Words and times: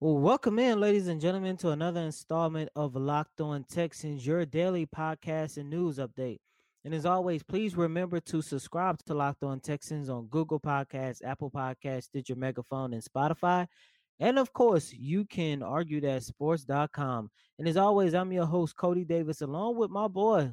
Well, 0.00 0.18
welcome 0.18 0.60
in, 0.60 0.78
ladies 0.78 1.08
and 1.08 1.20
gentlemen, 1.20 1.56
to 1.56 1.70
another 1.70 2.02
installment 2.02 2.70
of 2.76 2.94
Locked 2.94 3.40
On 3.40 3.64
Texans, 3.64 4.24
your 4.24 4.46
daily 4.46 4.86
podcast 4.86 5.56
and 5.56 5.68
news 5.68 5.98
update. 5.98 6.38
And 6.84 6.94
as 6.94 7.04
always, 7.04 7.42
please 7.42 7.76
remember 7.76 8.20
to 8.20 8.40
subscribe 8.40 9.02
to 9.06 9.14
Locked 9.14 9.42
On 9.42 9.58
Texans 9.58 10.08
on 10.08 10.28
Google 10.28 10.60
Podcasts, 10.60 11.24
Apple 11.24 11.50
Podcasts, 11.50 12.04
Stitcher 12.04 12.36
Megaphone, 12.36 12.92
and 12.92 13.02
Spotify. 13.02 13.66
And 14.20 14.38
of 14.38 14.52
course, 14.52 14.92
you 14.92 15.24
can 15.24 15.64
argue 15.64 16.00
that 16.02 16.22
sports.com. 16.22 17.28
And 17.58 17.66
as 17.66 17.76
always, 17.76 18.14
I'm 18.14 18.30
your 18.30 18.46
host, 18.46 18.76
Coty 18.76 19.04
Davis, 19.04 19.40
along 19.40 19.78
with 19.78 19.90
my 19.90 20.06
boy, 20.06 20.52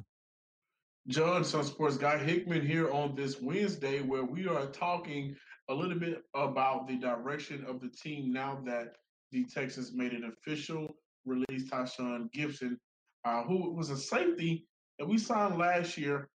John, 1.06 1.44
Some 1.44 1.62
Sports 1.62 1.98
Guy 1.98 2.18
Hickman 2.18 2.66
here 2.66 2.90
on 2.90 3.14
this 3.14 3.40
Wednesday, 3.40 4.00
where 4.00 4.24
we 4.24 4.48
are 4.48 4.66
talking 4.66 5.36
a 5.68 5.74
little 5.74 6.00
bit 6.00 6.24
about 6.34 6.88
the 6.88 6.96
direction 6.96 7.64
of 7.64 7.80
the 7.80 7.90
team 7.90 8.32
now 8.32 8.60
that 8.64 8.96
the 9.32 9.44
Texans 9.44 9.92
made 9.94 10.12
it 10.12 10.22
official, 10.24 10.96
released 11.24 11.70
Tashaun 11.70 12.30
Gipson, 12.32 12.76
uh, 13.24 13.42
who 13.42 13.74
was 13.74 13.90
a 13.90 13.96
safety 13.96 14.66
that 14.98 15.06
we 15.06 15.18
signed 15.18 15.58
last 15.58 15.98
year. 15.98 16.28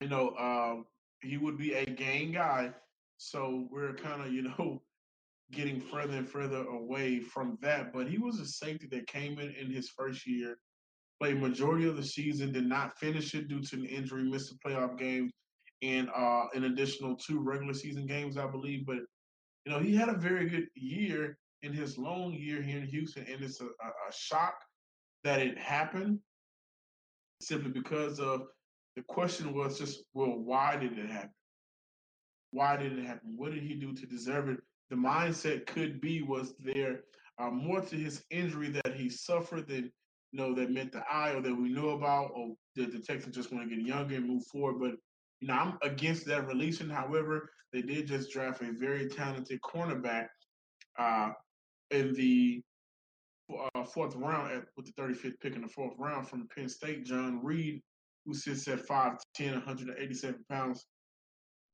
You 0.00 0.08
know, 0.08 0.28
uh, 0.30 0.82
he 1.22 1.36
would 1.36 1.58
be 1.58 1.74
a 1.74 1.84
Gaine 1.84 2.32
guy. 2.32 2.72
So 3.16 3.66
we're 3.70 3.94
kind 3.94 4.22
of, 4.22 4.32
you 4.32 4.42
know, 4.42 4.82
getting 5.52 5.80
further 5.80 6.18
and 6.18 6.28
further 6.28 6.64
away 6.66 7.20
from 7.20 7.58
that. 7.62 7.92
But 7.92 8.08
he 8.08 8.18
was 8.18 8.38
a 8.38 8.46
safety 8.46 8.86
that 8.92 9.06
came 9.06 9.38
in 9.38 9.50
in 9.52 9.72
his 9.72 9.88
first 9.88 10.26
year, 10.26 10.56
played 11.20 11.40
majority 11.40 11.88
of 11.88 11.96
the 11.96 12.04
season, 12.04 12.52
did 12.52 12.66
not 12.66 12.96
finish 12.98 13.34
it 13.34 13.48
due 13.48 13.62
to 13.62 13.76
an 13.76 13.86
injury, 13.86 14.22
missed 14.22 14.52
the 14.52 14.58
playoff 14.68 14.98
games, 14.98 15.32
and 15.82 16.08
uh, 16.14 16.44
an 16.54 16.64
additional 16.64 17.16
two 17.16 17.40
regular 17.40 17.74
season 17.74 18.06
games, 18.06 18.36
I 18.36 18.46
believe. 18.46 18.86
But 18.86 18.98
you 19.64 19.72
know, 19.72 19.80
he 19.80 19.94
had 19.94 20.08
a 20.08 20.16
very 20.16 20.48
good 20.48 20.68
year, 20.74 21.36
in 21.62 21.72
his 21.72 21.98
long 21.98 22.32
year 22.32 22.62
here 22.62 22.78
in 22.78 22.86
Houston, 22.86 23.26
and 23.30 23.42
it's 23.42 23.60
a, 23.60 23.64
a, 23.64 24.12
shock 24.12 24.54
that 25.24 25.40
it 25.40 25.58
happened 25.58 26.20
simply 27.40 27.70
because 27.70 28.20
of 28.20 28.46
the 28.96 29.02
question 29.08 29.54
was 29.54 29.78
just, 29.78 30.04
well, 30.14 30.38
why 30.38 30.76
did 30.76 30.98
it 30.98 31.10
happen? 31.10 31.30
Why 32.52 32.76
did 32.76 32.98
it 32.98 33.04
happen? 33.04 33.34
What 33.36 33.52
did 33.52 33.62
he 33.62 33.74
do 33.74 33.92
to 33.92 34.06
deserve 34.06 34.48
it? 34.48 34.58
The 34.90 34.96
mindset 34.96 35.66
could 35.66 36.00
be 36.00 36.22
was 36.22 36.54
there 36.58 37.00
uh, 37.38 37.50
more 37.50 37.80
to 37.80 37.96
his 37.96 38.24
injury 38.30 38.70
that 38.70 38.94
he 38.94 39.08
suffered 39.08 39.68
than 39.68 39.92
you 40.32 40.38
know 40.38 40.54
that 40.54 40.70
meant 40.70 40.92
the 40.92 41.02
eye 41.10 41.30
or 41.30 41.40
that 41.40 41.54
we 41.54 41.68
knew 41.68 41.90
about, 41.90 42.32
or 42.34 42.54
did 42.74 42.92
the 42.92 42.98
Texans 42.98 43.36
just 43.36 43.52
want 43.52 43.68
to 43.68 43.76
get 43.76 43.84
younger 43.84 44.16
and 44.16 44.26
move 44.26 44.44
forward? 44.46 44.78
But 44.80 44.98
you 45.40 45.48
know, 45.48 45.54
I'm 45.54 45.78
against 45.82 46.26
that 46.26 46.46
releasing. 46.46 46.88
However, 46.88 47.50
they 47.72 47.82
did 47.82 48.06
just 48.06 48.30
draft 48.30 48.62
a 48.62 48.72
very 48.72 49.08
talented 49.08 49.60
cornerback 49.60 50.28
uh, 50.98 51.30
in 51.90 52.14
the 52.14 52.62
uh, 53.74 53.84
fourth 53.84 54.14
round 54.16 54.52
at, 54.52 54.64
with 54.76 54.86
the 54.86 55.02
35th 55.02 55.40
pick 55.40 55.54
in 55.54 55.62
the 55.62 55.68
fourth 55.68 55.94
round 55.98 56.28
from 56.28 56.48
Penn 56.54 56.68
State, 56.68 57.04
John 57.04 57.40
Reid, 57.42 57.82
who 58.26 58.34
sits 58.34 58.68
at 58.68 58.86
5'10, 58.86 59.18
187 59.38 60.44
pounds, 60.50 60.86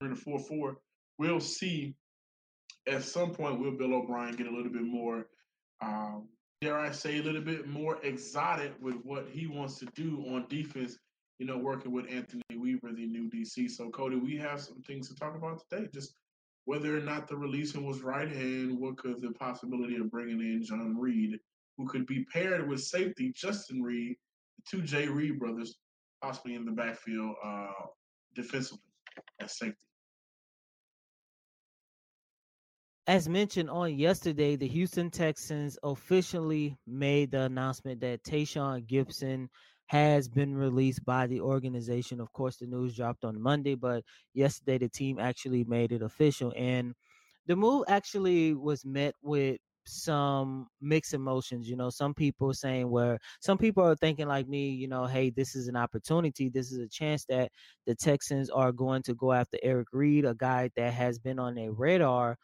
in 0.01 0.11
the 0.11 0.17
4 0.17 0.39
4. 0.39 0.77
We'll 1.19 1.41
see 1.41 1.95
at 2.87 3.03
some 3.03 3.31
point, 3.33 3.61
will 3.61 3.73
Bill 3.73 3.95
O'Brien 3.95 4.37
get 4.37 4.47
a 4.47 4.55
little 4.55 4.73
bit 4.73 4.85
more, 4.85 5.27
um, 5.81 6.29
dare 6.61 6.79
I 6.79 6.91
say, 6.91 7.19
a 7.19 7.23
little 7.23 7.41
bit 7.41 7.67
more 7.67 7.99
exotic 8.03 8.73
with 8.81 8.97
what 9.03 9.29
he 9.31 9.47
wants 9.47 9.79
to 9.79 9.87
do 9.95 10.25
on 10.29 10.47
defense, 10.49 10.99
you 11.39 11.47
know, 11.47 11.59
working 11.59 11.93
with 11.93 12.07
Anthony 12.11 12.43
Weaver, 12.57 12.93
the 12.93 13.07
new 13.07 13.31
DC. 13.31 13.71
So, 13.71 13.91
Coty, 13.91 14.23
we 14.23 14.37
have 14.37 14.61
some 14.61 14.83
things 14.83 15.09
to 15.09 15.15
talk 15.15 15.35
about 15.35 15.63
today. 15.71 15.89
Just 15.93 16.15
whether 16.65 16.97
or 16.97 17.01
not 17.01 17.29
the 17.29 17.37
releasing 17.37 17.87
was 17.87 18.03
right 18.03 18.29
and 18.29 18.79
what 18.79 18.97
could 18.97 19.21
the 19.21 19.33
possibility 19.33 19.97
of 19.97 20.11
bringing 20.11 20.41
in 20.41 20.65
John 20.65 20.97
Reid, 20.99 21.39
who 21.77 21.87
could 21.87 22.07
be 22.07 22.25
paired 22.33 22.69
with 22.69 22.83
safety 22.83 23.33
Justin 23.35 23.83
Reid, 23.83 24.17
the 24.57 24.63
two 24.71 24.83
J. 24.83 25.09
Reid 25.09 25.39
brothers, 25.39 25.77
possibly 26.23 26.55
in 26.55 26.65
the 26.65 26.73
backfield 26.73 27.35
uh, 27.45 27.67
defensively 28.35 28.83
as 29.41 29.59
safety. 29.59 29.79
As 33.07 33.29
mentioned 33.29 33.69
on 33.69 33.99
yesterday, 33.99 34.57
the 34.57 34.67
Houston 34.67 35.11
Texans 35.11 35.79
officially 35.83 36.79
made 36.87 37.33
the 37.33 37.43
announcement 37.43 38.01
that 38.01 38.25
Tashaun 38.25 38.87
Gipson 38.87 39.49
has 39.87 40.29
been 40.29 40.57
released 40.57 41.05
by 41.05 41.27
the 41.27 41.41
organization. 41.41 42.21
Of 42.21 42.33
course, 42.33 42.57
the 42.57 42.67
news 42.67 42.97
dropped 42.97 43.25
on 43.25 43.41
Monday, 43.41 43.75
but 43.75 44.05
yesterday 44.33 44.79
the 44.79 44.89
team 44.89 45.19
actually 45.19 45.65
made 45.65 45.93
it 45.93 46.03
official. 46.03 46.53
And 46.57 46.95
the 47.47 47.57
move 47.57 47.85
actually 47.89 48.55
was 48.55 48.85
met 48.85 49.15
with 49.23 49.59
some 49.87 50.67
mixed 50.81 51.15
emotions. 51.15 51.69
You 51.69 51.77
know, 51.77 51.91
some 51.91 52.15
people 52.15 52.53
saying 52.55 52.89
where 52.89 53.19
some 53.41 53.59
people 53.59 53.85
are 53.85 53.97
thinking 53.97 54.27
like 54.27 54.49
me, 54.49 54.71
you 54.71 54.89
know, 54.89 55.05
hey, 55.05 55.31
this 55.31 55.55
is 55.55 55.69
an 55.69 55.77
opportunity. 55.77 56.49
This 56.49 56.73
is 56.73 56.79
a 56.79 56.89
chance 56.89 57.25
that 57.27 57.51
the 57.87 57.95
Texans 57.95 58.51
are 58.51 58.73
going 58.73 59.03
to 59.03 59.15
go 59.15 59.33
after 59.33 59.59
Eric 59.63 59.89
Reid 59.93 60.25
a 60.25 60.35
guy 60.35 60.71
that 60.77 60.93
has 60.93 61.19
been 61.19 61.39
on 61.39 61.55
their 61.55 61.73
radar 61.73 62.39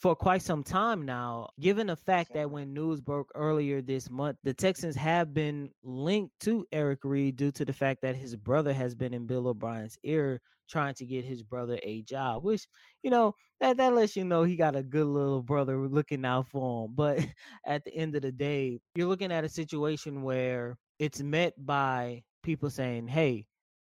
for 0.00 0.14
quite 0.14 0.42
some 0.42 0.62
time 0.62 1.02
now, 1.02 1.48
given 1.60 1.86
the 1.86 1.96
fact 1.96 2.34
that 2.34 2.50
when 2.50 2.74
news 2.74 3.00
broke 3.00 3.30
earlier 3.34 3.80
this 3.80 4.10
month, 4.10 4.36
the 4.44 4.52
Texans 4.52 4.96
have 4.96 5.32
been 5.32 5.70
linked 5.82 6.32
to 6.40 6.66
Eric 6.72 7.00
Reid 7.04 7.36
due 7.36 7.52
to 7.52 7.64
the 7.64 7.72
fact 7.72 8.02
that 8.02 8.16
his 8.16 8.36
brother 8.36 8.72
has 8.72 8.94
been 8.94 9.14
in 9.14 9.26
Bill 9.26 9.48
O'Brien's 9.48 9.96
ear 10.02 10.40
trying 10.68 10.94
to 10.94 11.06
get 11.06 11.24
his 11.24 11.42
brother 11.42 11.78
a 11.82 12.02
job, 12.02 12.44
which, 12.44 12.66
you 13.02 13.10
know, 13.10 13.34
that, 13.60 13.76
that 13.76 13.94
lets 13.94 14.16
you 14.16 14.24
know 14.24 14.42
he 14.42 14.56
got 14.56 14.76
a 14.76 14.82
good 14.82 15.06
little 15.06 15.42
brother 15.42 15.76
looking 15.88 16.24
out 16.24 16.48
for 16.48 16.84
him. 16.84 16.94
But 16.94 17.24
at 17.66 17.84
the 17.84 17.94
end 17.94 18.14
of 18.16 18.22
the 18.22 18.32
day, 18.32 18.80
you're 18.94 19.08
looking 19.08 19.32
at 19.32 19.44
a 19.44 19.48
situation 19.48 20.22
where 20.22 20.76
it's 20.98 21.22
met 21.22 21.54
by 21.58 22.22
people 22.42 22.70
saying, 22.70 23.08
hey, 23.08 23.46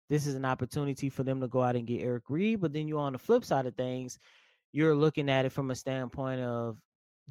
this 0.09 0.27
is 0.27 0.35
an 0.35 0.45
opportunity 0.45 1.09
for 1.09 1.23
them 1.23 1.41
to 1.41 1.47
go 1.47 1.63
out 1.63 1.75
and 1.75 1.87
get 1.87 2.03
Eric 2.03 2.23
Reid. 2.29 2.61
But 2.61 2.73
then 2.73 2.87
you're 2.87 2.99
on 2.99 3.13
the 3.13 3.19
flip 3.19 3.43
side 3.43 3.65
of 3.65 3.75
things 3.75 4.19
you're 4.75 4.93
looking 4.93 5.29
at 5.29 5.45
it 5.45 5.53
from 5.53 5.71
a 5.71 5.75
standpoint 5.75 6.41
of 6.41 6.77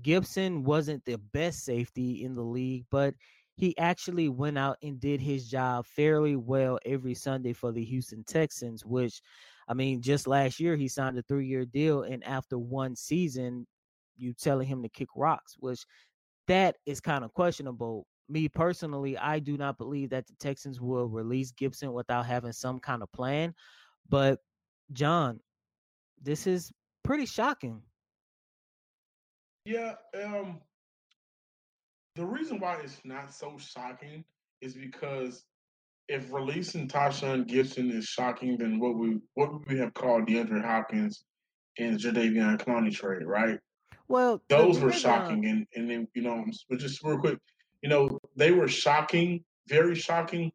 Gibson 0.00 0.65
wasn't 0.65 1.05
the 1.05 1.19
best 1.34 1.62
safety 1.62 2.25
in 2.25 2.34
the 2.34 2.43
league, 2.43 2.87
but 2.91 3.15
he 3.55 3.77
actually 3.77 4.31
went 4.31 4.56
out 4.56 4.78
and 4.82 4.99
did 4.99 5.21
his 5.21 5.47
job 5.50 5.84
fairly 5.84 6.37
well 6.37 6.78
every 6.87 7.12
Sunday 7.12 7.53
for 7.53 7.71
the 7.71 7.84
Houston 7.84 8.25
Texans, 8.25 8.87
which 8.87 9.21
I 9.69 9.75
mean, 9.75 10.00
just 10.00 10.27
last 10.27 10.59
year 10.59 10.75
he 10.75 10.88
signed 10.88 11.19
a 11.19 11.22
three 11.22 11.47
year 11.47 11.66
deal, 11.66 12.05
and 12.05 12.25
after 12.25 12.56
one 12.56 12.97
season, 12.97 13.66
you 14.16 14.32
telling 14.32 14.66
him 14.66 14.82
to 14.82 14.88
kick 14.88 15.09
rocks, 15.15 15.55
which 15.59 15.84
that 16.49 16.76
is 16.87 16.99
kind 16.99 17.25
of 17.25 17.34
questionable. 17.34 18.06
Me 18.31 18.49
personally, 18.49 19.19
I 19.19 19.38
do 19.38 19.59
not 19.59 19.76
believe 19.76 20.09
that 20.11 20.26
the 20.26 20.34
Texans 20.41 20.81
will 20.81 21.09
release 21.09 21.53
Gibson 21.53 21.93
without 21.93 22.25
having 22.25 22.53
some 22.53 22.78
kind 22.78 23.03
of 23.03 23.12
plan. 23.12 23.55
But 24.09 24.38
John, 24.94 25.41
this 26.22 26.47
is 26.47 26.72
pretty 27.05 27.27
shocking. 27.27 27.81
Yeah, 29.65 29.95
um, 30.23 30.61
the 32.17 32.27
reason 32.27 32.59
why 32.59 32.81
it's 32.83 33.01
not 33.05 33.33
so 33.33 33.57
shocking 33.59 34.25
is 34.61 34.75
because 34.75 35.45
if 36.09 36.33
releasing 36.33 36.89
Tashaun 36.89 37.47
Gibson 37.47 37.91
is 37.91 38.05
shocking, 38.05 38.59
then 38.59 38.79
what 38.79 38.97
we 38.97 39.19
what 39.35 39.53
would 39.53 39.67
we 39.69 39.79
have 39.79 39.95
called 39.95 40.27
DeAndre 40.27 40.65
Hopkins 40.65 41.25
and 41.79 41.99
Jadeveon 41.99 42.59
Clowney 42.59 42.93
trade, 42.93 43.25
right? 43.25 43.59
Well, 44.09 44.43
those 44.49 44.81
were 44.81 44.93
shocking, 44.93 45.47
and 45.47 45.67
and 45.75 45.91
then 45.91 46.09
you 46.15 46.23
know, 46.23 46.45
but 46.69 46.79
just 46.79 47.03
real 47.03 47.19
quick, 47.19 47.39
you 47.83 47.89
know, 47.89 48.19
they 48.37 48.51
were 48.51 48.69
shocking, 48.69 49.43
very 49.67 49.95
shocking, 49.95 50.53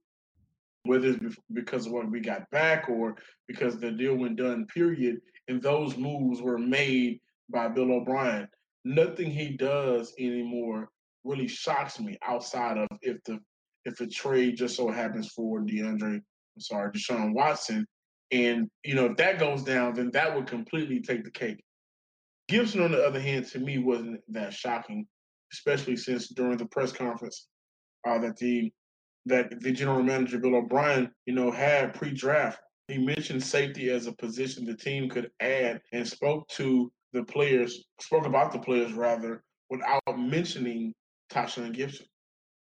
whether 0.83 1.09
it's 1.09 1.35
because 1.51 1.87
of 1.87 1.93
what 1.93 2.11
we 2.11 2.19
got 2.19 2.49
back 2.51 2.89
or 2.89 3.15
because 3.47 3.79
the 3.79 3.91
deal 3.91 4.15
went 4.15 4.37
done. 4.37 4.67
Period 4.67 5.17
and 5.49 5.61
those 5.61 5.97
moves 5.97 6.41
were 6.41 6.57
made 6.57 7.19
by 7.49 7.67
Bill 7.67 7.91
O'Brien. 7.91 8.47
Nothing 8.85 9.31
he 9.31 9.57
does 9.57 10.13
anymore 10.17 10.89
really 11.25 11.47
shocks 11.47 11.99
me 11.99 12.17
outside 12.25 12.77
of 12.77 12.87
if 13.01 13.17
the 13.25 13.39
if 13.85 13.97
the 13.97 14.07
trade 14.07 14.57
just 14.57 14.75
so 14.75 14.89
happens 14.89 15.29
for 15.29 15.61
DeAndre, 15.61 16.15
I'm 16.15 16.23
sorry, 16.59 16.91
Deshaun 16.91 17.33
Watson. 17.33 17.85
And, 18.31 18.69
you 18.83 18.93
know, 18.93 19.05
if 19.05 19.17
that 19.17 19.39
goes 19.39 19.63
down, 19.63 19.95
then 19.95 20.11
that 20.11 20.35
would 20.35 20.47
completely 20.47 20.99
take 20.99 21.23
the 21.23 21.31
cake. 21.31 21.63
Gibson, 22.47 22.81
on 22.81 22.91
the 22.91 23.03
other 23.03 23.21
hand, 23.21 23.47
to 23.47 23.59
me 23.59 23.77
wasn't 23.79 24.19
that 24.29 24.53
shocking, 24.53 25.07
especially 25.53 25.95
since 25.95 26.27
during 26.27 26.57
the 26.57 26.65
press 26.65 26.91
conference 26.91 27.47
uh, 28.07 28.19
that 28.19 28.37
the 28.37 28.71
that 29.25 29.59
the 29.61 29.71
general 29.71 30.03
manager 30.03 30.39
Bill 30.39 30.55
O'Brien, 30.55 31.09
you 31.25 31.33
know, 31.33 31.51
had 31.51 31.93
pre-draft 31.93 32.59
he 32.91 32.97
mentioned 32.97 33.43
safety 33.43 33.89
as 33.89 34.07
a 34.07 34.13
position 34.13 34.65
the 34.65 34.75
team 34.75 35.09
could 35.09 35.31
add 35.39 35.81
and 35.91 36.07
spoke 36.07 36.47
to 36.49 36.91
the 37.13 37.23
players, 37.23 37.85
spoke 37.99 38.25
about 38.25 38.51
the 38.51 38.59
players 38.59 38.93
rather, 38.93 39.43
without 39.69 40.01
mentioning 40.17 40.93
Tashaun 41.31 41.73
Gibson. 41.73 42.05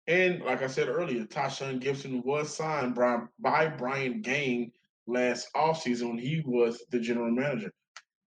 And 0.07 0.43
like 0.43 0.63
I 0.63 0.67
said 0.67 0.89
earlier, 0.89 1.25
Tashaun 1.25 1.81
Gibson 1.81 2.23
was 2.25 2.55
signed 2.55 2.95
by, 2.95 3.19
by 3.41 3.69
Brian 3.69 4.23
Gaine 4.23 4.71
last 5.07 5.49
offseason 5.55 6.09
when 6.09 6.19
he 6.19 6.43
was 6.45 6.85
the 6.91 7.01
general 7.01 7.31
manager. 7.31 7.73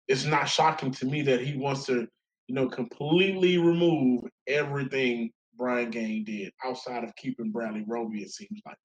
It's 0.08 0.25
not 0.25 0.49
shocking 0.49 0.91
to 0.93 1.06
me 1.06 1.23
that 1.23 1.41
he 1.41 1.56
wants 1.56 1.87
to 1.87 2.08
you 2.49 2.55
know, 2.55 2.69
completely 2.69 3.58
remove 3.58 4.25
everything 4.46 5.31
Brian 5.56 5.91
Gaine 5.91 6.25
did 6.25 6.50
outside 6.64 7.05
of 7.05 7.14
keeping 7.17 7.50
Bradley 7.50 7.84
Roby, 7.87 8.23
it 8.23 8.31
seems 8.31 8.61
like. 8.67 8.76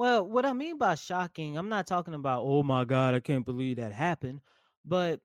Well, 0.00 0.26
what 0.26 0.46
I 0.46 0.54
mean 0.54 0.78
by 0.78 0.94
shocking, 0.94 1.58
I'm 1.58 1.68
not 1.68 1.86
talking 1.86 2.14
about, 2.14 2.44
oh 2.46 2.62
my 2.62 2.86
God, 2.86 3.14
I 3.14 3.20
can't 3.20 3.44
believe 3.44 3.76
that 3.76 3.92
happened. 3.92 4.40
But 4.82 5.20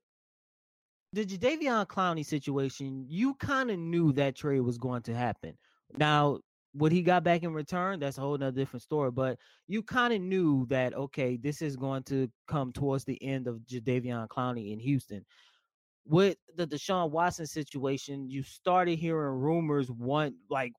the 1.14 1.26
Jadeveon 1.26 1.88
Clowney 1.88 2.26
situation, 2.26 3.06
you 3.08 3.36
kind 3.36 3.72
of 3.72 3.80
knew 3.80 4.12
that 4.12 4.36
trade 4.36 4.60
was 4.60 4.78
going 4.78 5.04
to 5.04 5.16
happen. 5.16 5.58
Now, 5.98 6.40
what 6.74 6.92
he 6.92 7.04
got 7.04 7.24
back 7.24 7.44
in 7.44 7.54
return, 7.54 8.02
that's 8.02 8.18
a 8.18 8.22
whole 8.22 8.38
nother 8.38 8.52
different 8.52 8.84
story. 8.84 9.12
But 9.12 9.40
you 9.66 9.82
kind 9.82 10.14
of 10.14 10.20
knew 10.20 10.66
that 10.66 10.94
okay, 10.94 11.38
this 11.38 11.62
is 11.62 11.78
going 11.78 12.04
to 12.08 12.30
come 12.50 12.74
towards 12.74 13.06
the 13.06 13.18
end 13.24 13.48
of 13.48 13.62
Jadeveon 13.72 14.28
Clowney 14.28 14.74
in 14.74 14.80
Houston. 14.80 15.26
With 16.06 16.36
the 16.58 16.68
Deshaun 16.68 17.12
Watson 17.12 17.48
situation, 17.48 18.30
you 18.30 18.44
started 18.44 19.00
hearing 19.00 19.40
rumors 19.40 19.90
one 19.90 20.36
like 20.50 20.74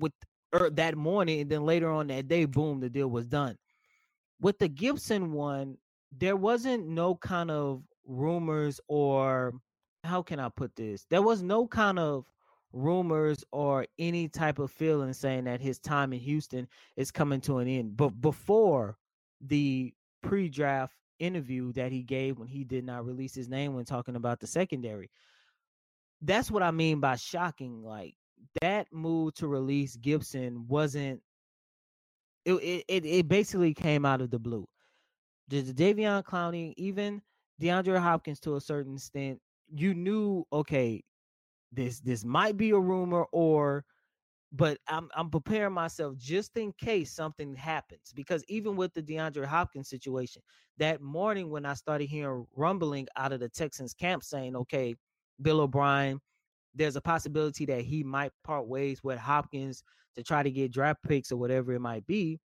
with 0.00 0.14
er, 0.54 0.70
that 0.70 0.96
morning, 0.96 1.40
and 1.40 1.50
then 1.50 1.64
later 1.64 1.90
on 1.90 2.08
that 2.08 2.28
day, 2.28 2.44
boom, 2.44 2.80
the 2.80 2.90
deal 2.90 3.08
was 3.08 3.26
done. 3.26 3.56
With 4.40 4.58
the 4.58 4.68
Gibson 4.68 5.32
one, 5.32 5.76
there 6.16 6.36
wasn't 6.36 6.88
no 6.88 7.14
kind 7.14 7.50
of 7.50 7.82
rumors 8.06 8.80
or 8.88 9.54
how 10.04 10.22
can 10.22 10.40
I 10.40 10.48
put 10.48 10.74
this? 10.76 11.06
There 11.10 11.22
was 11.22 11.42
no 11.42 11.66
kind 11.66 11.98
of 11.98 12.24
rumors 12.72 13.44
or 13.52 13.86
any 13.98 14.28
type 14.28 14.58
of 14.58 14.70
feeling 14.70 15.12
saying 15.12 15.44
that 15.44 15.60
his 15.60 15.78
time 15.78 16.12
in 16.12 16.20
Houston 16.20 16.68
is 16.96 17.10
coming 17.10 17.40
to 17.42 17.58
an 17.58 17.68
end. 17.68 17.96
But 17.96 18.20
before 18.20 18.96
the 19.40 19.92
pre-draft 20.22 20.94
interview 21.18 21.72
that 21.72 21.92
he 21.92 22.02
gave 22.02 22.38
when 22.38 22.48
he 22.48 22.64
did 22.64 22.84
not 22.84 23.04
release 23.04 23.34
his 23.34 23.48
name 23.48 23.74
when 23.74 23.84
talking 23.84 24.16
about 24.16 24.40
the 24.40 24.46
secondary, 24.46 25.10
that's 26.22 26.50
what 26.50 26.62
I 26.62 26.70
mean 26.70 27.00
by 27.00 27.16
shocking. 27.16 27.82
Like 27.82 28.14
that 28.60 28.86
move 28.92 29.34
to 29.34 29.48
release 29.48 29.96
Gibson 29.96 30.66
wasn't. 30.68 31.20
It 32.44 32.84
it 32.88 33.04
it 33.04 33.28
basically 33.28 33.74
came 33.74 34.04
out 34.04 34.20
of 34.20 34.30
the 34.30 34.38
blue. 34.38 34.66
Jadeveon 35.50 36.24
Clowney, 36.24 36.74
even 36.76 37.20
DeAndre 37.60 38.00
Hopkins 38.00 38.40
to 38.40 38.56
a 38.56 38.60
certain 38.60 38.94
extent, 38.94 39.40
you 39.68 39.94
knew 39.94 40.46
okay, 40.52 41.02
this 41.72 42.00
this 42.00 42.24
might 42.24 42.56
be 42.56 42.70
a 42.70 42.78
rumor 42.78 43.24
or 43.32 43.84
but 44.52 44.78
I'm 44.88 45.08
I'm 45.14 45.30
preparing 45.30 45.74
myself 45.74 46.16
just 46.16 46.56
in 46.56 46.72
case 46.72 47.12
something 47.12 47.54
happens 47.54 48.12
because 48.14 48.44
even 48.48 48.74
with 48.76 48.92
the 48.94 49.02
DeAndre 49.02 49.44
Hopkins 49.46 49.88
situation, 49.88 50.42
that 50.78 51.00
morning 51.00 51.50
when 51.50 51.64
I 51.66 51.74
started 51.74 52.08
hearing 52.08 52.46
rumbling 52.56 53.06
out 53.16 53.32
of 53.32 53.40
the 53.40 53.48
Texans 53.48 53.94
camp 53.94 54.24
saying, 54.24 54.56
"Okay, 54.56 54.96
Bill 55.40 55.60
O'Brien, 55.60 56.20
there's 56.74 56.96
a 56.96 57.00
possibility 57.00 57.66
that 57.66 57.82
he 57.82 58.02
might 58.02 58.32
part 58.44 58.66
ways 58.66 59.02
with 59.02 59.18
Hopkins 59.18 59.82
to 60.16 60.22
try 60.22 60.42
to 60.42 60.50
get 60.50 60.72
draft 60.72 61.02
picks 61.02 61.32
or 61.32 61.36
whatever 61.36 61.72
it 61.72 61.80
might 61.80 62.06
be." 62.06 62.38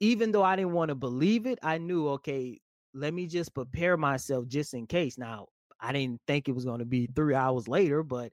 Even 0.00 0.30
though 0.30 0.42
I 0.42 0.56
didn't 0.56 0.72
want 0.72 0.90
to 0.90 0.94
believe 0.94 1.46
it, 1.46 1.58
I 1.62 1.78
knew, 1.78 2.08
okay, 2.10 2.60
let 2.92 3.14
me 3.14 3.26
just 3.26 3.54
prepare 3.54 3.96
myself 3.96 4.46
just 4.46 4.74
in 4.74 4.86
case. 4.86 5.16
Now, 5.16 5.48
I 5.80 5.92
didn't 5.92 6.20
think 6.26 6.48
it 6.48 6.54
was 6.54 6.64
going 6.64 6.80
to 6.80 6.84
be 6.84 7.06
three 7.14 7.34
hours 7.34 7.68
later, 7.68 8.02
but 8.02 8.32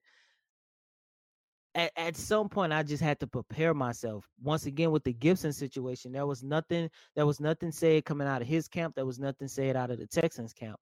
at, 1.75 1.92
at 1.95 2.16
some 2.16 2.50
point 2.50 2.74
I 2.74 2.84
just 2.84 3.01
had 3.01 3.19
to 3.22 3.28
prepare 3.28 3.74
myself. 3.74 4.25
Once 4.42 4.66
again, 4.66 4.92
with 4.92 5.04
the 5.04 5.13
Gibson 5.13 5.54
situation, 5.54 6.12
there 6.12 6.25
was 6.25 6.44
nothing, 6.44 6.90
there 7.16 7.25
was 7.25 7.40
nothing 7.40 7.72
said 7.72 8.06
coming 8.06 8.28
out 8.28 8.42
of 8.42 8.48
his 8.48 8.68
camp. 8.68 8.95
There 8.95 9.06
was 9.06 9.19
nothing 9.19 9.48
said 9.48 9.75
out 9.75 9.92
of 9.92 10.00
the 10.00 10.07
Texans 10.07 10.54
camp. 10.54 10.80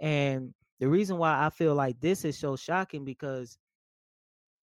And 0.00 0.54
the 0.80 0.88
reason 0.88 1.18
why 1.18 1.44
I 1.44 1.50
feel 1.50 1.74
like 1.74 2.00
this 2.00 2.24
is 2.24 2.38
so 2.38 2.56
shocking 2.56 3.04
because 3.04 3.58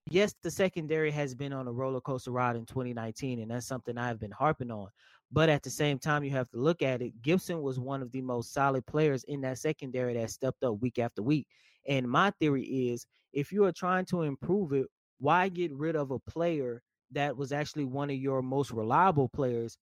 yes, 0.10 0.34
the 0.42 0.52
secondary 0.52 1.12
has 1.12 1.36
been 1.36 1.54
on 1.54 1.68
a 1.68 1.72
roller 1.72 2.02
coaster 2.02 2.32
ride 2.32 2.56
in 2.56 2.66
2019, 2.66 3.40
and 3.40 3.52
that's 3.52 3.68
something 3.68 3.98
I've 3.98 4.20
been 4.20 4.32
harping 4.32 4.72
on. 4.72 4.90
But 5.32 5.50
at 5.50 5.62
the 5.62 5.70
same 5.70 6.00
time, 6.00 6.24
you 6.24 6.32
have 6.32 6.50
to 6.50 6.58
look 6.58 6.82
at 6.82 7.02
it. 7.02 7.22
Gibson 7.22 7.62
was 7.62 7.80
one 7.80 8.02
of 8.02 8.12
the 8.12 8.22
most 8.22 8.54
solid 8.54 8.86
players 8.86 9.24
in 9.26 9.42
that 9.42 9.60
secondary 9.60 10.14
that 10.16 10.32
stepped 10.32 10.64
up 10.64 10.82
week 10.82 11.00
after 11.00 11.22
week. 11.22 11.48
And 11.88 12.10
my 12.10 12.32
theory 12.40 12.64
is 12.64 13.06
if 13.34 13.52
you 13.52 13.66
are 13.66 13.72
trying 13.72 14.06
to 14.06 14.24
improve 14.24 14.74
it, 14.74 14.88
why 15.20 15.50
get 15.50 15.74
rid 15.74 15.96
of 15.96 16.12
a 16.12 16.20
player 16.20 16.82
that 17.12 17.36
was 17.36 17.52
actually 17.52 17.86
one 17.86 18.10
of 18.10 18.16
your 18.16 18.42
most 18.42 18.72
reliable 18.72 19.30
players 19.30 19.78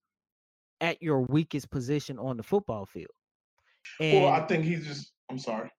at 0.82 1.02
your 1.02 1.22
weakest 1.22 1.70
position 1.70 2.18
on 2.20 2.38
the 2.38 2.44
football 2.44 2.86
field? 2.86 3.12
And, 4.00 4.24
well, 4.24 4.34
I 4.34 4.42
think 4.48 4.66
he's 4.66 4.86
just. 4.86 5.12
I'm 5.30 5.40
sorry. 5.40 5.72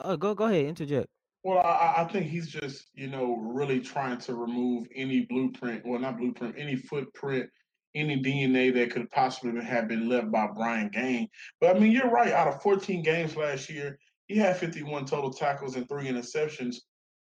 Uh, 0.00 0.16
go 0.16 0.34
go 0.34 0.44
ahead, 0.44 0.66
interject. 0.66 1.08
Well, 1.42 1.58
I, 1.58 2.02
I, 2.02 2.04
think 2.04 2.26
he's 2.26 2.48
just, 2.48 2.90
you 2.92 3.06
know, 3.06 3.36
really 3.36 3.80
trying 3.80 4.18
to 4.18 4.34
remove 4.34 4.86
any 4.94 5.22
blueprint, 5.22 5.86
well, 5.86 5.98
not 5.98 6.18
blueprint, 6.18 6.54
any 6.58 6.76
footprint 6.76 7.48
any 7.94 8.22
DNA 8.22 8.72
that 8.74 8.90
could 8.90 9.10
possibly 9.10 9.62
have 9.64 9.88
been 9.88 10.08
left 10.08 10.30
by 10.30 10.46
Brian 10.54 10.88
Gaine. 10.88 11.28
But 11.60 11.76
I 11.76 11.78
mean, 11.78 11.92
you're 11.92 12.10
right. 12.10 12.32
Out 12.32 12.48
of 12.48 12.62
14 12.62 13.02
games 13.02 13.36
last 13.36 13.68
year, 13.68 13.98
he 14.26 14.36
had 14.36 14.56
51 14.56 15.06
total 15.06 15.32
tackles 15.32 15.76
and 15.76 15.88
three 15.88 16.06
interceptions. 16.06 16.76